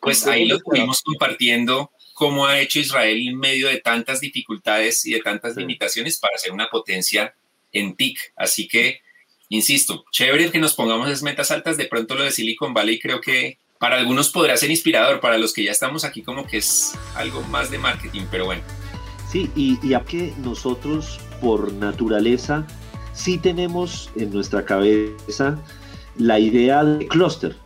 Pues 0.00 0.26
ahí 0.26 0.46
lo 0.46 0.56
estuvimos 0.56 1.02
compartiendo 1.02 1.90
cómo 2.14 2.46
ha 2.46 2.60
hecho 2.60 2.78
Israel 2.78 3.18
en 3.26 3.38
medio 3.38 3.68
de 3.68 3.78
tantas 3.78 4.20
dificultades 4.20 5.06
y 5.06 5.12
de 5.12 5.20
tantas 5.20 5.56
limitaciones 5.56 6.18
para 6.18 6.36
ser 6.38 6.52
una 6.52 6.68
potencia 6.68 7.34
en 7.72 7.94
TIC. 7.96 8.32
Así 8.36 8.66
que, 8.66 9.00
insisto, 9.50 10.04
chévere 10.10 10.50
que 10.50 10.58
nos 10.58 10.74
pongamos 10.74 11.08
esas 11.08 11.22
metas 11.22 11.50
altas. 11.50 11.76
De 11.76 11.84
pronto 11.84 12.14
lo 12.14 12.24
de 12.24 12.30
Silicon 12.30 12.72
Valley 12.72 12.98
creo 12.98 13.20
que 13.20 13.58
para 13.78 13.96
algunos 13.96 14.30
podrá 14.30 14.56
ser 14.56 14.70
inspirador, 14.70 15.20
para 15.20 15.38
los 15.38 15.52
que 15.52 15.64
ya 15.64 15.70
estamos 15.70 16.04
aquí 16.04 16.22
como 16.22 16.46
que 16.46 16.58
es 16.58 16.94
algo 17.14 17.42
más 17.42 17.70
de 17.70 17.78
marketing, 17.78 18.22
pero 18.30 18.46
bueno. 18.46 18.62
Sí, 19.30 19.50
y, 19.54 19.78
y 19.86 19.94
a 19.94 20.00
que 20.00 20.32
nosotros 20.42 21.20
por 21.40 21.72
naturaleza 21.72 22.66
sí 23.12 23.38
tenemos 23.38 24.10
en 24.16 24.32
nuestra 24.32 24.64
cabeza 24.64 25.58
la 26.16 26.38
idea 26.38 26.84
de 26.84 27.06
clúster. 27.06 27.56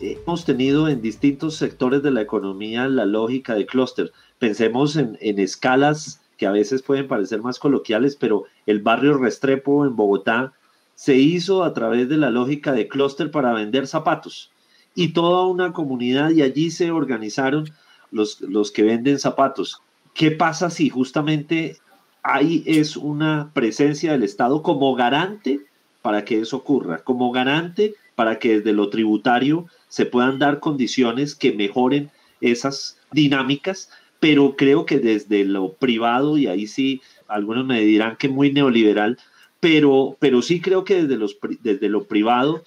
Hemos 0.00 0.44
tenido 0.44 0.88
en 0.88 1.02
distintos 1.02 1.56
sectores 1.56 2.02
de 2.02 2.10
la 2.10 2.22
economía 2.22 2.88
la 2.88 3.04
lógica 3.04 3.54
de 3.54 3.66
clúster. 3.66 4.12
Pensemos 4.38 4.96
en, 4.96 5.18
en 5.20 5.38
escalas 5.38 6.20
que 6.38 6.46
a 6.46 6.50
veces 6.50 6.82
pueden 6.82 7.06
parecer 7.06 7.40
más 7.42 7.58
coloquiales, 7.58 8.16
pero 8.16 8.46
el 8.66 8.80
barrio 8.80 9.18
Restrepo 9.18 9.84
en 9.84 9.94
Bogotá 9.94 10.52
se 10.94 11.16
hizo 11.16 11.64
a 11.64 11.74
través 11.74 12.08
de 12.08 12.16
la 12.16 12.30
lógica 12.30 12.72
de 12.72 12.88
clúster 12.88 13.30
para 13.30 13.52
vender 13.52 13.86
zapatos. 13.86 14.50
Y 14.94 15.08
toda 15.08 15.46
una 15.46 15.72
comunidad 15.72 16.30
y 16.30 16.42
allí 16.42 16.70
se 16.70 16.90
organizaron 16.90 17.70
los, 18.10 18.40
los 18.42 18.70
que 18.70 18.82
venden 18.82 19.18
zapatos. 19.18 19.80
¿Qué 20.14 20.30
pasa 20.30 20.70
si 20.70 20.90
justamente 20.90 21.78
ahí 22.22 22.62
es 22.66 22.96
una 22.96 23.50
presencia 23.54 24.12
del 24.12 24.22
Estado 24.22 24.62
como 24.62 24.94
garante 24.94 25.60
para 26.02 26.24
que 26.24 26.40
eso 26.40 26.58
ocurra, 26.58 26.98
como 26.98 27.32
garante 27.32 27.94
para 28.14 28.38
que 28.38 28.58
desde 28.58 28.72
lo 28.72 28.90
tributario 28.90 29.66
se 29.88 30.06
puedan 30.06 30.38
dar 30.38 30.60
condiciones 30.60 31.34
que 31.34 31.52
mejoren 31.52 32.10
esas 32.40 32.98
dinámicas, 33.12 33.90
pero 34.20 34.56
creo 34.56 34.84
que 34.84 34.98
desde 34.98 35.44
lo 35.44 35.72
privado, 35.72 36.36
y 36.36 36.46
ahí 36.46 36.66
sí 36.66 37.00
algunos 37.28 37.64
me 37.64 37.80
dirán 37.80 38.16
que 38.16 38.28
muy 38.28 38.52
neoliberal, 38.52 39.18
pero, 39.62 40.16
pero 40.18 40.42
sí 40.42 40.60
creo 40.60 40.82
que 40.82 41.04
desde, 41.04 41.16
los, 41.16 41.38
desde 41.60 41.88
lo 41.88 42.02
privado 42.08 42.64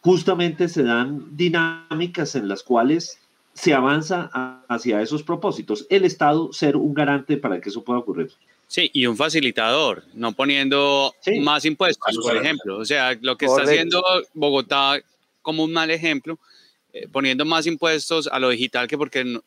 justamente 0.00 0.70
se 0.70 0.82
dan 0.82 1.36
dinámicas 1.36 2.34
en 2.34 2.48
las 2.48 2.62
cuales 2.62 3.18
se 3.52 3.74
avanza 3.74 4.30
hacia 4.66 5.02
esos 5.02 5.22
propósitos. 5.22 5.86
El 5.90 6.06
Estado 6.06 6.50
ser 6.54 6.78
un 6.78 6.94
garante 6.94 7.36
para 7.36 7.60
que 7.60 7.68
eso 7.68 7.84
pueda 7.84 7.98
ocurrir. 7.98 8.32
Sí, 8.68 8.90
y 8.94 9.04
un 9.04 9.18
facilitador, 9.18 10.02
no 10.14 10.32
poniendo 10.32 11.14
más 11.42 11.66
impuestos, 11.66 12.16
por 12.22 12.34
ejemplo. 12.34 12.78
O 12.78 12.86
sea, 12.86 13.18
lo 13.20 13.36
que 13.36 13.44
está 13.44 13.64
haciendo 13.64 14.02
Bogotá 14.32 14.98
como 15.42 15.62
un 15.62 15.74
mal 15.74 15.90
ejemplo, 15.90 16.38
eh, 16.94 17.06
poniendo 17.06 17.44
más 17.44 17.66
impuestos 17.66 18.30
a 18.32 18.38
lo 18.38 18.48
digital 18.48 18.88
que 18.88 18.96
porque 18.96 19.42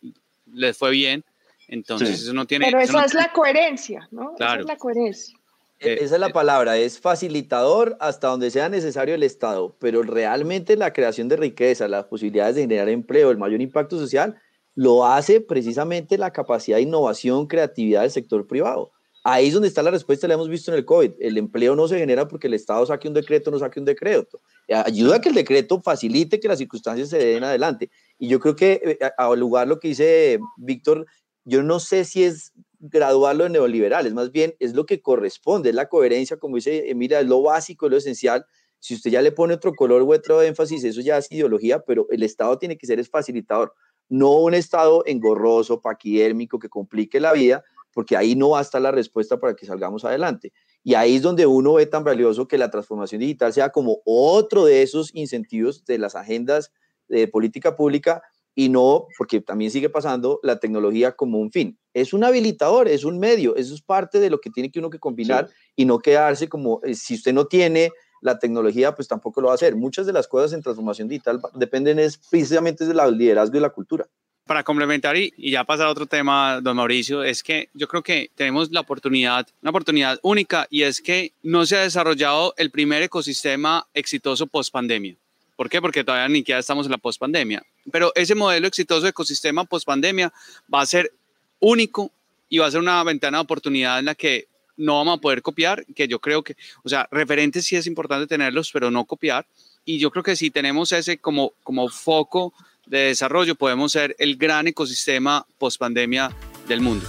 les 0.54 0.78
fue 0.78 0.92
bien. 0.92 1.24
Entonces, 1.68 2.22
eso 2.22 2.34
no 2.34 2.46
tiene. 2.46 2.66
Pero 2.66 2.82
eso, 2.82 3.00
es 3.00 3.16
la 3.16 3.32
coherencia, 3.32 4.08
¿no? 4.12 4.36
Claro. 4.36 4.62
es 4.62 4.68
la 4.68 4.78
coherencia. 4.78 5.36
E, 5.84 6.04
esa 6.04 6.16
es 6.16 6.22
la 6.22 6.30
palabra, 6.30 6.78
es 6.78 7.00
facilitador 7.00 7.98
hasta 8.00 8.30
donde 8.30 8.52
sea 8.52 8.70
necesario 8.70 9.16
el 9.16 9.24
Estado, 9.24 9.76
pero 9.80 10.02
realmente 10.04 10.78
la 10.78 10.94
creación 10.94 11.28
de 11.28 11.36
riqueza, 11.36 11.88
las 11.88 12.06
posibilidades 12.06 12.56
de 12.56 12.62
generar 12.62 12.90
empleo, 12.90 13.32
el 13.32 13.38
mayor 13.38 13.62
impacto 13.62 14.00
social, 14.00 14.36
lo 14.76 15.06
hace 15.06 15.42
precisamente 15.42 16.18
la 16.18 16.32
capacidad 16.32 16.78
de 16.78 16.84
innovación, 16.84 17.48
creatividad 17.48 18.02
del 18.02 18.12
sector 18.12 18.48
privado. 18.48 18.92
Ahí 19.26 19.48
es 19.48 19.54
donde 19.54 19.70
está 19.70 19.82
la 19.82 19.92
respuesta, 19.92 20.28
la 20.28 20.34
hemos 20.34 20.50
visto 20.50 20.70
en 20.72 20.78
el 20.78 20.84
COVID. 20.84 21.14
El 21.20 21.38
empleo 21.38 21.78
no 21.78 21.88
se 21.88 21.98
genera 21.98 22.28
porque 22.28 22.48
el 22.48 22.56
Estado 22.56 22.86
saque 22.86 23.08
un 23.08 23.14
decreto, 23.14 23.52
no 23.52 23.60
saque 23.60 23.80
un 23.80 23.86
decreto. 23.86 24.42
Ayuda 24.68 25.16
a 25.16 25.22
que 25.22 25.30
el 25.30 25.36
decreto 25.36 25.82
facilite 25.82 26.42
que 26.42 26.50
las 26.50 26.58
circunstancias 26.58 27.10
se 27.10 27.18
den 27.20 27.44
adelante. 27.44 27.90
Y 28.20 28.28
yo 28.28 28.42
creo 28.42 28.56
que, 28.56 28.82
eh, 28.84 29.10
al 29.18 29.40
lugar 29.40 29.68
lo 29.70 29.80
que 29.80 29.90
dice 29.90 30.40
Víctor, 30.58 31.06
yo 31.46 31.64
no 31.64 31.80
sé 31.80 32.04
si 32.04 32.26
es 32.26 32.52
graduarlo 32.90 33.46
en 33.46 33.54
neoliberales, 33.54 34.14
más 34.14 34.32
bien 34.32 34.56
es 34.60 34.74
lo 34.74 34.86
que 34.86 35.02
corresponde, 35.02 35.70
es 35.70 35.76
la 35.76 35.88
coherencia, 35.88 36.38
como 36.38 36.58
dice 36.58 36.92
mira, 36.96 37.22
es 37.22 37.28
lo 37.28 37.42
básico, 37.42 37.86
es 37.86 37.92
lo 37.92 37.98
esencial. 37.98 38.46
Si 38.80 38.94
usted 38.94 39.12
ya 39.12 39.22
le 39.22 39.32
pone 39.32 39.54
otro 39.54 39.74
color 39.74 40.02
o 40.02 40.10
otro 40.12 40.42
énfasis, 40.42 40.84
eso 40.84 41.00
ya 41.00 41.18
es 41.18 41.32
ideología, 41.32 41.80
pero 41.80 42.08
el 42.10 42.24
Estado 42.24 42.58
tiene 42.58 42.78
que 42.78 42.86
ser 42.86 43.00
el 43.00 43.06
facilitador, 43.06 43.74
no 44.10 44.34
un 44.34 44.54
Estado 44.54 45.04
engorroso, 45.06 45.80
paquidérmico, 45.80 46.60
que 46.60 46.68
complique 46.68 47.22
la 47.22 47.32
vida, 47.32 47.64
porque 47.94 48.18
ahí 48.18 48.36
no 48.36 48.50
va 48.50 48.60
a 48.60 48.64
estar 48.64 48.82
la 48.82 48.92
respuesta 48.92 49.40
para 49.40 49.56
que 49.56 49.66
salgamos 49.66 50.04
adelante. 50.04 50.52
Y 50.84 50.96
ahí 50.96 51.16
es 51.16 51.22
donde 51.22 51.46
uno 51.46 51.76
ve 51.76 51.86
tan 51.86 52.04
valioso 52.04 52.50
que 52.50 52.58
la 52.58 52.70
transformación 52.70 53.22
digital 53.22 53.54
sea 53.54 53.70
como 53.70 54.00
otro 54.04 54.66
de 54.66 54.82
esos 54.82 55.16
incentivos 55.16 55.86
de 55.86 55.98
las 56.00 56.16
agendas 56.16 56.74
de 57.08 57.30
política 57.30 57.78
pública 57.78 58.22
y 58.56 58.70
no, 58.70 59.08
porque 59.18 59.42
también 59.42 59.72
sigue 59.72 59.90
pasando, 59.90 60.40
la 60.44 60.60
tecnología 60.60 61.14
como 61.14 61.40
un 61.40 61.52
fin. 61.52 61.78
Es 61.94 62.14
un 62.14 62.24
habilitador, 62.24 62.88
es 62.88 63.04
un 63.04 63.20
medio, 63.20 63.56
eso 63.56 63.74
es 63.74 63.82
parte 63.82 64.20
de 64.20 64.30
lo 64.30 64.40
que 64.40 64.50
tiene 64.50 64.72
que 64.72 64.80
uno 64.80 64.90
que 64.90 65.00
combinar 65.00 65.50
y 65.76 65.86
no 65.86 66.00
quedarse 66.00 66.48
como, 66.48 66.80
eh, 66.84 66.96
si 66.96 67.16
usted 67.16 67.34
no 67.34 67.46
tiene 67.46 67.92
la 68.22 68.40
tecnología 68.40 68.96
pues 68.96 69.08
tampoco 69.08 69.42
lo 69.42 69.48
va 69.48 69.54
a 69.54 69.56
hacer. 69.56 69.76
Muchas 69.76 70.06
de 70.06 70.14
las 70.14 70.28
cosas 70.28 70.54
en 70.54 70.62
transformación 70.62 71.08
digital 71.08 71.42
dependen 71.54 72.00
es 72.00 72.18
precisamente 72.18 72.86
del 72.86 73.18
liderazgo 73.18 73.58
y 73.58 73.60
la 73.62 73.70
cultura. 73.70 74.08
Para 74.46 74.64
complementar 74.64 75.16
y, 75.16 75.34
ya 75.38 75.64
pasar 75.64 75.88
a 75.88 75.90
otro 75.90 76.06
tema, 76.06 76.60
don 76.62 76.76
Mauricio, 76.76 77.24
es 77.24 77.44
que 77.44 77.70
yo 77.74 77.88
creo 77.88 78.04
que 78.04 78.30
tenemos 78.36 78.72
la 78.72 78.82
oportunidad, 78.82 79.48
una 79.62 79.70
oportunidad 79.70 80.20
única 80.22 80.68
y 80.70 80.84
es 80.84 81.02
que 81.02 81.32
no 81.44 81.66
se 81.66 81.78
ha 81.78 81.82
desarrollado 81.82 82.54
el 82.58 82.70
primer 82.70 83.02
ecosistema 83.04 83.88
exitoso 83.94 84.48
post 84.48 84.74
pandemia. 84.74 85.16
¿Por 85.56 85.70
qué? 85.70 85.80
Porque 85.80 86.04
todavía 86.04 86.28
ni 86.28 86.40
siquiera 86.40 86.60
estamos 86.60 86.88
en 86.88 86.92
la 86.92 86.98
post 86.98 87.20
pandemia. 87.20 87.64
Pero 87.92 88.12
ese 88.16 88.36
modelo 88.36 88.68
exitoso 88.68 89.02
de 89.02 89.10
ecosistema 89.10 89.66
post 89.66 89.86
pandemia 89.86 90.32
va 90.74 90.82
a 90.82 90.86
ser 90.86 91.12
único 91.60 92.12
y 92.50 92.60
va 92.60 92.68
a 92.68 92.72
ser 92.72 92.80
una 92.80 93.04
ventana 93.04 93.38
de 93.40 93.44
oportunidad 93.44 94.00
en 94.00 94.06
la 94.06 94.16
que 94.16 94.48
no 94.78 94.98
vamos 94.98 95.18
a 95.18 95.22
poder 95.22 95.42
copiar, 95.42 95.86
que 95.96 96.08
yo 96.08 96.20
creo 96.20 96.44
que, 96.44 96.56
o 96.84 96.90
sea, 96.90 97.08
referentes 97.12 97.66
sí 97.66 97.76
es 97.76 97.88
importante 97.88 98.28
tenerlos, 98.28 98.72
pero 98.72 98.90
no 98.90 99.06
copiar. 99.06 99.46
Y 99.86 100.00
yo 100.00 100.12
creo 100.12 100.24
que 100.24 100.36
si 100.36 100.50
tenemos 100.50 100.92
ese 100.92 101.18
como, 101.18 101.54
como 101.64 101.90
foco 101.90 102.54
de 102.86 103.00
desarrollo, 103.00 103.56
podemos 103.56 103.92
ser 103.92 104.16
el 104.20 104.38
gran 104.38 104.68
ecosistema 104.68 105.46
post 105.58 105.80
pandemia 105.80 106.36
del 106.68 106.82
mundo. 106.82 107.06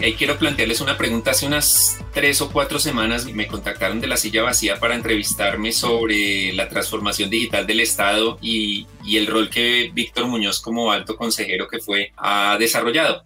Y 0.00 0.04
ahí 0.04 0.14
quiero 0.14 0.38
plantearles 0.38 0.80
una 0.80 0.96
pregunta. 0.96 1.30
Hace 1.30 1.46
unas 1.46 1.98
tres 2.12 2.40
o 2.40 2.50
cuatro 2.50 2.78
semanas 2.78 3.26
me 3.26 3.46
contactaron 3.46 4.00
de 4.00 4.08
la 4.08 4.16
silla 4.16 4.42
vacía 4.42 4.78
para 4.78 4.94
entrevistarme 4.94 5.72
sobre 5.72 6.52
la 6.52 6.68
transformación 6.68 7.30
digital 7.30 7.66
del 7.66 7.80
Estado 7.80 8.38
y, 8.42 8.86
y 9.04 9.16
el 9.18 9.26
rol 9.26 9.50
que 9.50 9.90
Víctor 9.94 10.26
Muñoz 10.26 10.60
como 10.60 10.90
alto 10.90 11.16
consejero 11.16 11.68
que 11.68 11.78
fue 11.78 12.12
ha 12.16 12.56
desarrollado. 12.58 13.24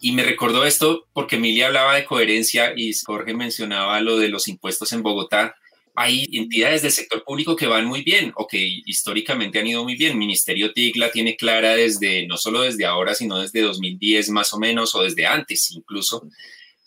Y 0.00 0.12
me 0.12 0.22
recordó 0.22 0.64
esto 0.64 1.06
porque 1.12 1.36
Emilia 1.36 1.66
hablaba 1.66 1.94
de 1.94 2.04
coherencia 2.04 2.72
y 2.76 2.92
Jorge 2.94 3.34
mencionaba 3.34 4.00
lo 4.00 4.18
de 4.18 4.28
los 4.28 4.48
impuestos 4.48 4.92
en 4.92 5.02
Bogotá. 5.02 5.56
Hay 6.00 6.28
entidades 6.30 6.82
del 6.82 6.92
sector 6.92 7.24
público 7.24 7.56
que 7.56 7.66
van 7.66 7.84
muy 7.84 8.02
bien 8.02 8.32
o 8.36 8.46
que 8.46 8.58
históricamente 8.86 9.58
han 9.58 9.66
ido 9.66 9.82
muy 9.82 9.96
bien. 9.96 10.16
Ministerio 10.16 10.72
TIC 10.72 10.96
la 10.96 11.10
tiene 11.10 11.36
clara 11.36 11.74
desde, 11.74 12.24
no 12.28 12.36
solo 12.36 12.60
desde 12.60 12.86
ahora, 12.86 13.16
sino 13.16 13.40
desde 13.40 13.62
2010 13.62 14.30
más 14.30 14.52
o 14.52 14.60
menos 14.60 14.94
o 14.94 15.02
desde 15.02 15.26
antes 15.26 15.72
incluso. 15.72 16.28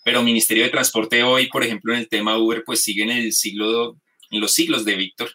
Pero 0.06 0.24
Ministerio 0.24 0.63
de 0.63 0.69
Transporte 0.69 1.24
hoy, 1.24 1.47
por 1.47 1.62
ejemplo, 1.62 1.93
en 1.93 2.00
el 2.00 2.08
tema 2.08 2.38
Uber, 2.38 2.63
pues 2.65 2.84
sigue 2.84 3.04
en 3.04 3.12
el 3.12 3.34
siglo, 3.34 3.97
en 4.30 4.39
los 4.39 4.54
siglos 4.54 4.86
de 4.86 4.95
Víctor. 4.95 5.30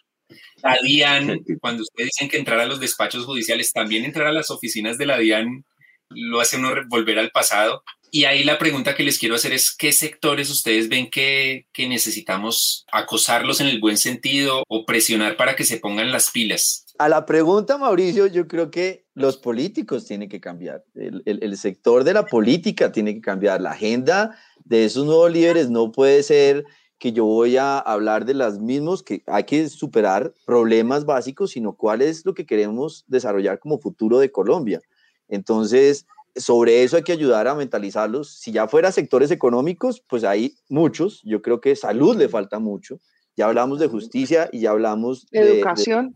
La 0.63 0.79
DIAN, 0.81 1.43
cuando 1.61 1.83
ustedes 1.83 2.09
dicen 2.13 2.29
que 2.29 2.37
entrar 2.37 2.59
a 2.59 2.65
los 2.65 2.79
despachos 2.79 3.25
judiciales, 3.25 3.73
también 3.73 4.05
entrar 4.05 4.25
a 4.25 4.31
las 4.31 4.49
oficinas 4.49 4.97
de 4.97 5.05
la 5.05 5.19
DIAN 5.19 5.63
lo 6.09 6.39
hace 6.39 6.57
uno 6.57 6.73
volver 6.87 7.19
al 7.19 7.29
pasado. 7.29 7.83
Y 8.17 8.25
ahí 8.25 8.43
la 8.43 8.57
pregunta 8.57 8.95
que 8.95 9.03
les 9.03 9.19
quiero 9.19 9.35
hacer 9.35 9.53
es, 9.53 9.71
¿qué 9.77 9.91
sectores 9.91 10.49
ustedes 10.49 10.89
ven 10.89 11.07
que, 11.07 11.67
necesitamos 11.77 12.83
acosarlos 12.91 13.61
en 13.61 13.67
el 13.67 13.79
buen 13.79 13.95
sentido 13.95 14.63
o 14.67 14.87
presionar 14.87 15.37
para 15.37 15.55
que 15.55 15.63
se 15.63 15.77
pongan 15.77 16.11
las 16.11 16.31
pilas? 16.31 16.87
A 16.97 17.09
la 17.09 17.27
pregunta, 17.27 17.77
Mauricio, 17.77 18.25
yo 18.25 18.47
creo 18.47 18.71
que 18.71 19.05
los 19.13 19.37
políticos 19.37 20.07
tienen 20.07 20.29
que 20.29 20.41
cambiar, 20.41 20.83
el, 20.95 21.57
sector 21.57 22.03
de 22.03 22.13
la 22.15 22.25
política 22.25 22.91
tiene 22.91 23.13
que 23.13 23.21
cambiar, 23.21 23.61
la 23.61 23.73
agenda 23.73 24.35
de 24.65 24.85
esos 24.85 25.05
nuevos 25.05 25.31
líderes 25.31 25.69
no 25.69 25.91
puede 25.91 26.23
ser 26.23 26.65
que 26.97 27.11
yo 27.11 27.23
voy 27.25 27.57
a 27.57 27.77
hablar 27.77 28.25
de 28.25 28.33
las 28.33 28.57
mismos, 28.57 29.03
que 29.03 29.21
hay 29.27 29.43
que 29.43 29.69
superar 29.69 30.33
problemas 30.43 31.05
básicos, 31.05 31.51
sino 31.51 31.75
cuál 31.75 32.01
es 32.01 32.25
lo 32.25 32.33
que 32.33 32.47
queremos 32.47 33.05
desarrollar 33.05 33.59
como 33.59 33.77
futuro 33.77 34.17
de 34.17 34.31
Colombia. 34.31 34.81
Entonces, 35.29 36.07
sobre 36.37 36.83
eso 36.83 36.97
hay 36.97 37.03
que 37.03 37.11
ayudar 37.11 37.47
a 37.47 37.55
mentalizarlos. 37.55 38.31
Si 38.37 38.51
ya 38.51 38.67
fuera 38.67 38.91
sectores 38.91 39.31
económicos, 39.31 40.03
pues 40.07 40.23
hay 40.23 40.55
muchos. 40.69 41.21
Yo 41.23 41.41
creo 41.41 41.61
que 41.61 41.75
salud 41.75 42.15
le 42.15 42.29
falta 42.29 42.59
mucho. 42.59 42.99
Ya 43.35 43.45
hablamos 43.45 43.79
de 43.79 43.87
justicia 43.87 44.49
y 44.51 44.61
ya 44.61 44.71
hablamos 44.71 45.27
de 45.29 45.59
educación. 45.59 46.15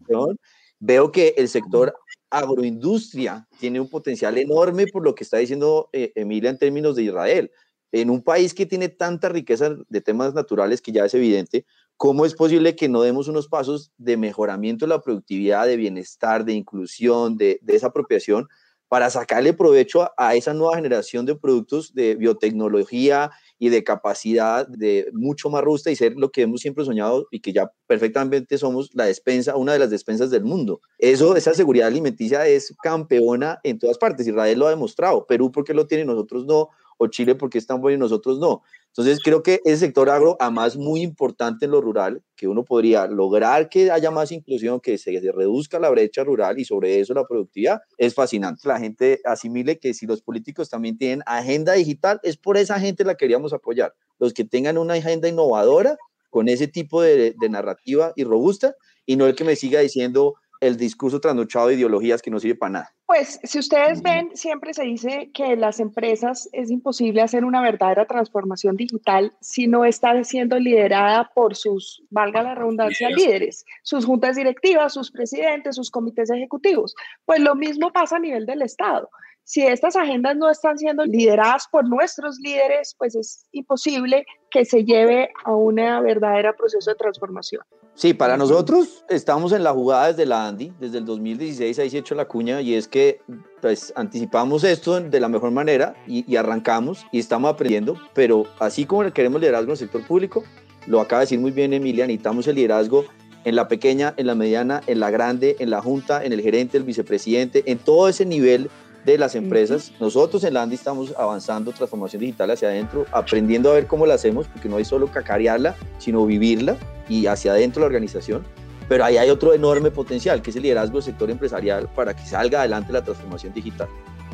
Veo 0.79 1.11
que 1.11 1.35
el 1.37 1.47
sector 1.47 1.93
agroindustria 2.31 3.47
tiene 3.59 3.79
un 3.79 3.89
potencial 3.89 4.37
enorme 4.37 4.87
por 4.87 5.03
lo 5.03 5.13
que 5.13 5.23
está 5.23 5.37
diciendo 5.37 5.89
eh, 5.93 6.11
Emilia 6.15 6.49
en 6.49 6.57
términos 6.57 6.95
de 6.95 7.03
Israel. 7.03 7.51
En 7.91 8.09
un 8.09 8.23
país 8.23 8.53
que 8.53 8.65
tiene 8.65 8.89
tanta 8.89 9.29
riqueza 9.29 9.75
de 9.87 10.01
temas 10.01 10.33
naturales 10.33 10.81
que 10.81 10.91
ya 10.91 11.05
es 11.05 11.13
evidente, 11.13 11.65
¿cómo 11.97 12.25
es 12.25 12.33
posible 12.33 12.75
que 12.75 12.89
no 12.89 13.01
demos 13.01 13.27
unos 13.27 13.47
pasos 13.47 13.91
de 13.97 14.17
mejoramiento 14.17 14.85
de 14.85 14.89
la 14.89 15.01
productividad, 15.01 15.67
de 15.67 15.75
bienestar, 15.75 16.45
de 16.45 16.53
inclusión, 16.53 17.37
de, 17.37 17.59
de 17.61 17.75
esa 17.75 17.87
apropiación? 17.87 18.47
Para 18.91 19.09
sacarle 19.09 19.53
provecho 19.53 20.11
a, 20.17 20.35
esa 20.35 20.53
nueva 20.53 20.75
generación 20.75 21.25
de 21.25 21.33
productos 21.33 21.93
de 21.93 22.15
biotecnología 22.15 23.31
y 23.57 23.69
de 23.69 23.85
capacidad 23.85 24.67
de 24.67 25.09
mucho 25.13 25.49
más 25.49 25.63
robusta 25.63 25.89
y 25.91 25.95
ser 25.95 26.15
lo 26.17 26.29
que 26.29 26.41
hemos 26.41 26.59
siempre 26.59 26.83
soñado 26.83 27.25
y 27.31 27.39
que 27.39 27.53
ya 27.53 27.71
perfectamente 27.87 28.57
somos 28.57 28.89
la 28.93 29.05
despensa, 29.05 29.55
una 29.55 29.71
de 29.71 29.79
las 29.79 29.91
despensas 29.91 30.29
del 30.29 30.43
mundo. 30.43 30.81
Eso, 30.97 31.37
esa 31.37 31.53
seguridad 31.53 31.87
alimenticia 31.87 32.45
es 32.45 32.75
campeona 32.83 33.61
en 33.63 33.79
todas 33.79 33.97
partes. 33.97 34.27
Israel 34.27 34.59
lo 34.59 34.67
ha 34.67 34.71
demostrado. 34.71 35.25
Perú 35.25 35.53
porque 35.53 35.73
lo 35.73 35.87
tiene, 35.87 36.03
nosotros 36.03 36.45
no. 36.45 36.67
O 36.97 37.07
Chile 37.07 37.33
porque 37.35 37.59
es 37.59 37.65
tan 37.65 37.79
bueno 37.79 37.95
y 37.95 37.99
nosotros 37.99 38.39
no. 38.39 38.61
Entonces 38.91 39.19
creo 39.23 39.41
que 39.41 39.61
ese 39.63 39.77
sector 39.77 40.09
agro, 40.09 40.35
además 40.39 40.75
muy 40.75 41.01
importante 41.01 41.63
en 41.63 41.71
lo 41.71 41.79
rural, 41.79 42.23
que 42.35 42.49
uno 42.49 42.65
podría 42.65 43.07
lograr 43.07 43.69
que 43.69 43.89
haya 43.89 44.11
más 44.11 44.33
inclusión, 44.33 44.81
que 44.81 44.97
se, 44.97 45.11
reduzca 45.31 45.79
la 45.79 45.89
brecha 45.89 46.25
rural 46.25 46.59
y 46.59 46.65
sobre 46.65 46.99
eso 46.99 47.13
la 47.13 47.25
productividad, 47.25 47.79
es 47.97 48.13
fascinante. 48.13 48.67
La 48.67 48.79
gente 48.79 49.21
asimile 49.23 49.79
que 49.79 49.93
si 49.93 50.05
los 50.05 50.21
políticos 50.21 50.69
también 50.69 50.97
tienen 50.97 51.23
agenda 51.25 51.71
digital, 51.73 52.19
es 52.23 52.35
por 52.35 52.57
esa 52.57 52.81
gente 52.81 53.05
la 53.05 53.13
que 53.13 53.21
queríamos 53.21 53.53
apoyar. 53.53 53.93
Los 54.19 54.33
que 54.33 54.43
tengan 54.43 54.77
una 54.77 54.95
agenda 54.95 55.29
innovadora 55.29 55.95
con 56.29 56.49
ese 56.49 56.67
tipo 56.67 57.01
de, 57.01 57.33
de 57.39 57.49
narrativa 57.49 58.11
y 58.17 58.25
robusta 58.25 58.75
y 59.05 59.15
no 59.15 59.25
el 59.25 59.35
que 59.35 59.45
me 59.45 59.55
siga 59.55 59.79
diciendo 59.79 60.35
el 60.59 60.75
discurso 60.75 61.21
trasnochado 61.21 61.67
de 61.67 61.75
ideologías 61.75 62.21
que 62.21 62.29
no 62.29 62.39
sirve 62.39 62.55
para 62.55 62.71
nada. 62.71 62.95
Pues 63.11 63.41
si 63.43 63.59
ustedes 63.59 64.01
ven, 64.01 64.29
siempre 64.37 64.73
se 64.73 64.83
dice 64.83 65.31
que 65.33 65.57
las 65.57 65.81
empresas 65.81 66.47
es 66.53 66.71
imposible 66.71 67.21
hacer 67.21 67.43
una 67.43 67.61
verdadera 67.61 68.05
transformación 68.05 68.77
digital 68.77 69.33
si 69.41 69.67
no 69.67 69.83
está 69.83 70.23
siendo 70.23 70.57
liderada 70.57 71.29
por 71.35 71.57
sus, 71.57 72.05
valga 72.09 72.41
la 72.41 72.55
redundancia, 72.55 73.09
líderes, 73.09 73.65
sus 73.83 74.05
juntas 74.05 74.37
directivas, 74.37 74.93
sus 74.93 75.11
presidentes, 75.11 75.75
sus 75.75 75.91
comités 75.91 76.29
ejecutivos. 76.29 76.95
Pues 77.25 77.41
lo 77.41 77.53
mismo 77.53 77.91
pasa 77.91 78.15
a 78.15 78.19
nivel 78.19 78.45
del 78.45 78.61
Estado. 78.61 79.09
Si 79.43 79.61
estas 79.61 79.97
agendas 79.97 80.37
no 80.37 80.49
están 80.49 80.77
siendo 80.77 81.03
lideradas 81.03 81.67
por 81.69 81.85
nuestros 81.89 82.39
líderes, 82.39 82.95
pues 82.97 83.13
es 83.15 83.45
imposible 83.51 84.25
que 84.49 84.63
se 84.63 84.85
lleve 84.85 85.31
a 85.43 85.53
un 85.53 85.75
verdadero 85.75 86.55
proceso 86.55 86.89
de 86.89 86.95
transformación. 86.95 87.61
Sí, 87.93 88.13
para 88.13 88.37
nosotros 88.37 89.03
estamos 89.09 89.51
en 89.51 89.63
la 89.63 89.73
jugada 89.73 90.07
desde 90.07 90.25
la 90.25 90.47
Andy, 90.47 90.71
desde 90.79 90.97
el 90.97 91.05
2016 91.05 91.77
ahí 91.77 91.89
se 91.89 91.97
ha 91.97 91.99
hecho 91.99 92.15
la 92.15 92.25
cuña 92.25 92.61
y 92.61 92.73
es 92.73 92.87
que 92.87 93.21
pues 93.59 93.93
anticipamos 93.95 94.63
esto 94.63 94.99
de 94.99 95.19
la 95.19 95.27
mejor 95.27 95.51
manera 95.51 95.93
y, 96.07 96.29
y 96.31 96.35
arrancamos 96.37 97.05
y 97.11 97.19
estamos 97.19 97.53
aprendiendo, 97.53 97.97
pero 98.13 98.45
así 98.59 98.85
como 98.85 99.11
queremos 99.11 99.41
liderazgo 99.41 99.67
en 99.67 99.71
el 99.71 99.77
sector 99.77 100.07
público, 100.07 100.43
lo 100.87 100.99
acaba 101.01 101.19
de 101.19 101.25
decir 101.25 101.39
muy 101.39 101.51
bien 101.51 101.73
Emilia, 101.73 102.07
necesitamos 102.07 102.47
el 102.47 102.55
liderazgo 102.55 103.05
en 103.43 103.55
la 103.55 103.67
pequeña, 103.67 104.13
en 104.17 104.27
la 104.27 104.35
mediana, 104.35 104.81
en 104.87 104.99
la 104.99 105.09
grande, 105.09 105.55
en 105.59 105.69
la 105.69 105.81
junta, 105.81 106.23
en 106.23 106.33
el 106.33 106.41
gerente, 106.41 106.77
el 106.77 106.83
vicepresidente, 106.83 107.63
en 107.65 107.77
todo 107.77 108.07
ese 108.07 108.25
nivel 108.25 108.69
de 109.05 109.17
las 109.17 109.35
empresas. 109.35 109.91
Nosotros 109.99 110.43
en 110.43 110.53
Landy 110.53 110.75
estamos 110.75 111.13
avanzando 111.17 111.71
transformación 111.71 112.21
digital 112.21 112.51
hacia 112.51 112.69
adentro, 112.69 113.05
aprendiendo 113.11 113.71
a 113.71 113.73
ver 113.73 113.87
cómo 113.87 114.05
la 114.05 114.15
hacemos, 114.15 114.47
porque 114.47 114.69
no 114.69 114.77
hay 114.77 114.85
solo 114.85 115.07
cacarearla, 115.07 115.75
sino 115.97 116.25
vivirla 116.25 116.77
y 117.09 117.25
hacia 117.25 117.51
adentro 117.53 117.81
la 117.81 117.87
organización. 117.87 118.43
Pero 118.87 119.05
ahí 119.05 119.17
hay 119.17 119.29
otro 119.29 119.53
enorme 119.53 119.89
potencial, 119.89 120.41
que 120.41 120.49
es 120.49 120.55
el 120.55 120.63
liderazgo 120.63 120.95
del 120.95 121.03
sector 121.03 121.31
empresarial 121.31 121.87
para 121.95 122.15
que 122.15 122.25
salga 122.25 122.59
adelante 122.59 122.91
la 122.91 123.03
transformación 123.03 123.53
digital. 123.53 123.87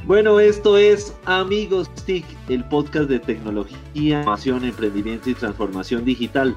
Bueno, 0.05 0.39
esto 0.39 0.77
es 0.77 1.13
Amigos 1.25 1.89
TIC, 2.05 2.25
el 2.47 2.63
podcast 2.63 3.09
de 3.09 3.19
tecnología, 3.19 3.77
innovación, 3.93 4.63
emprendimiento 4.63 5.29
y 5.29 5.33
transformación 5.33 6.05
digital 6.05 6.55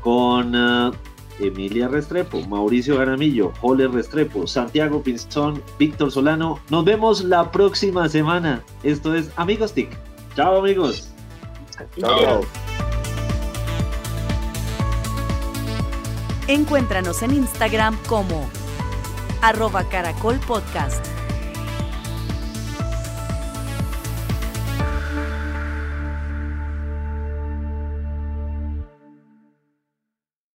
con 0.00 0.54
uh, 0.54 0.92
Emilia 1.38 1.88
Restrepo, 1.88 2.40
Mauricio 2.46 2.98
Garamillo, 2.98 3.52
Joler 3.60 3.90
Restrepo, 3.90 4.46
Santiago 4.46 5.02
Pinzón, 5.02 5.62
Víctor 5.78 6.10
Solano. 6.10 6.58
Nos 6.70 6.84
vemos 6.84 7.24
la 7.24 7.50
próxima 7.50 8.08
semana. 8.08 8.62
Esto 8.82 9.14
es 9.14 9.30
Amigos 9.36 9.72
TIC. 9.72 9.88
Chao 10.36 10.58
amigos. 10.58 11.10
Chao. 11.98 12.42
Encuéntranos 16.48 17.22
en 17.22 17.34
Instagram 17.34 17.96
como 18.08 18.48
arroba 19.42 19.84
caracol 19.84 20.38
podcast. 20.46 21.11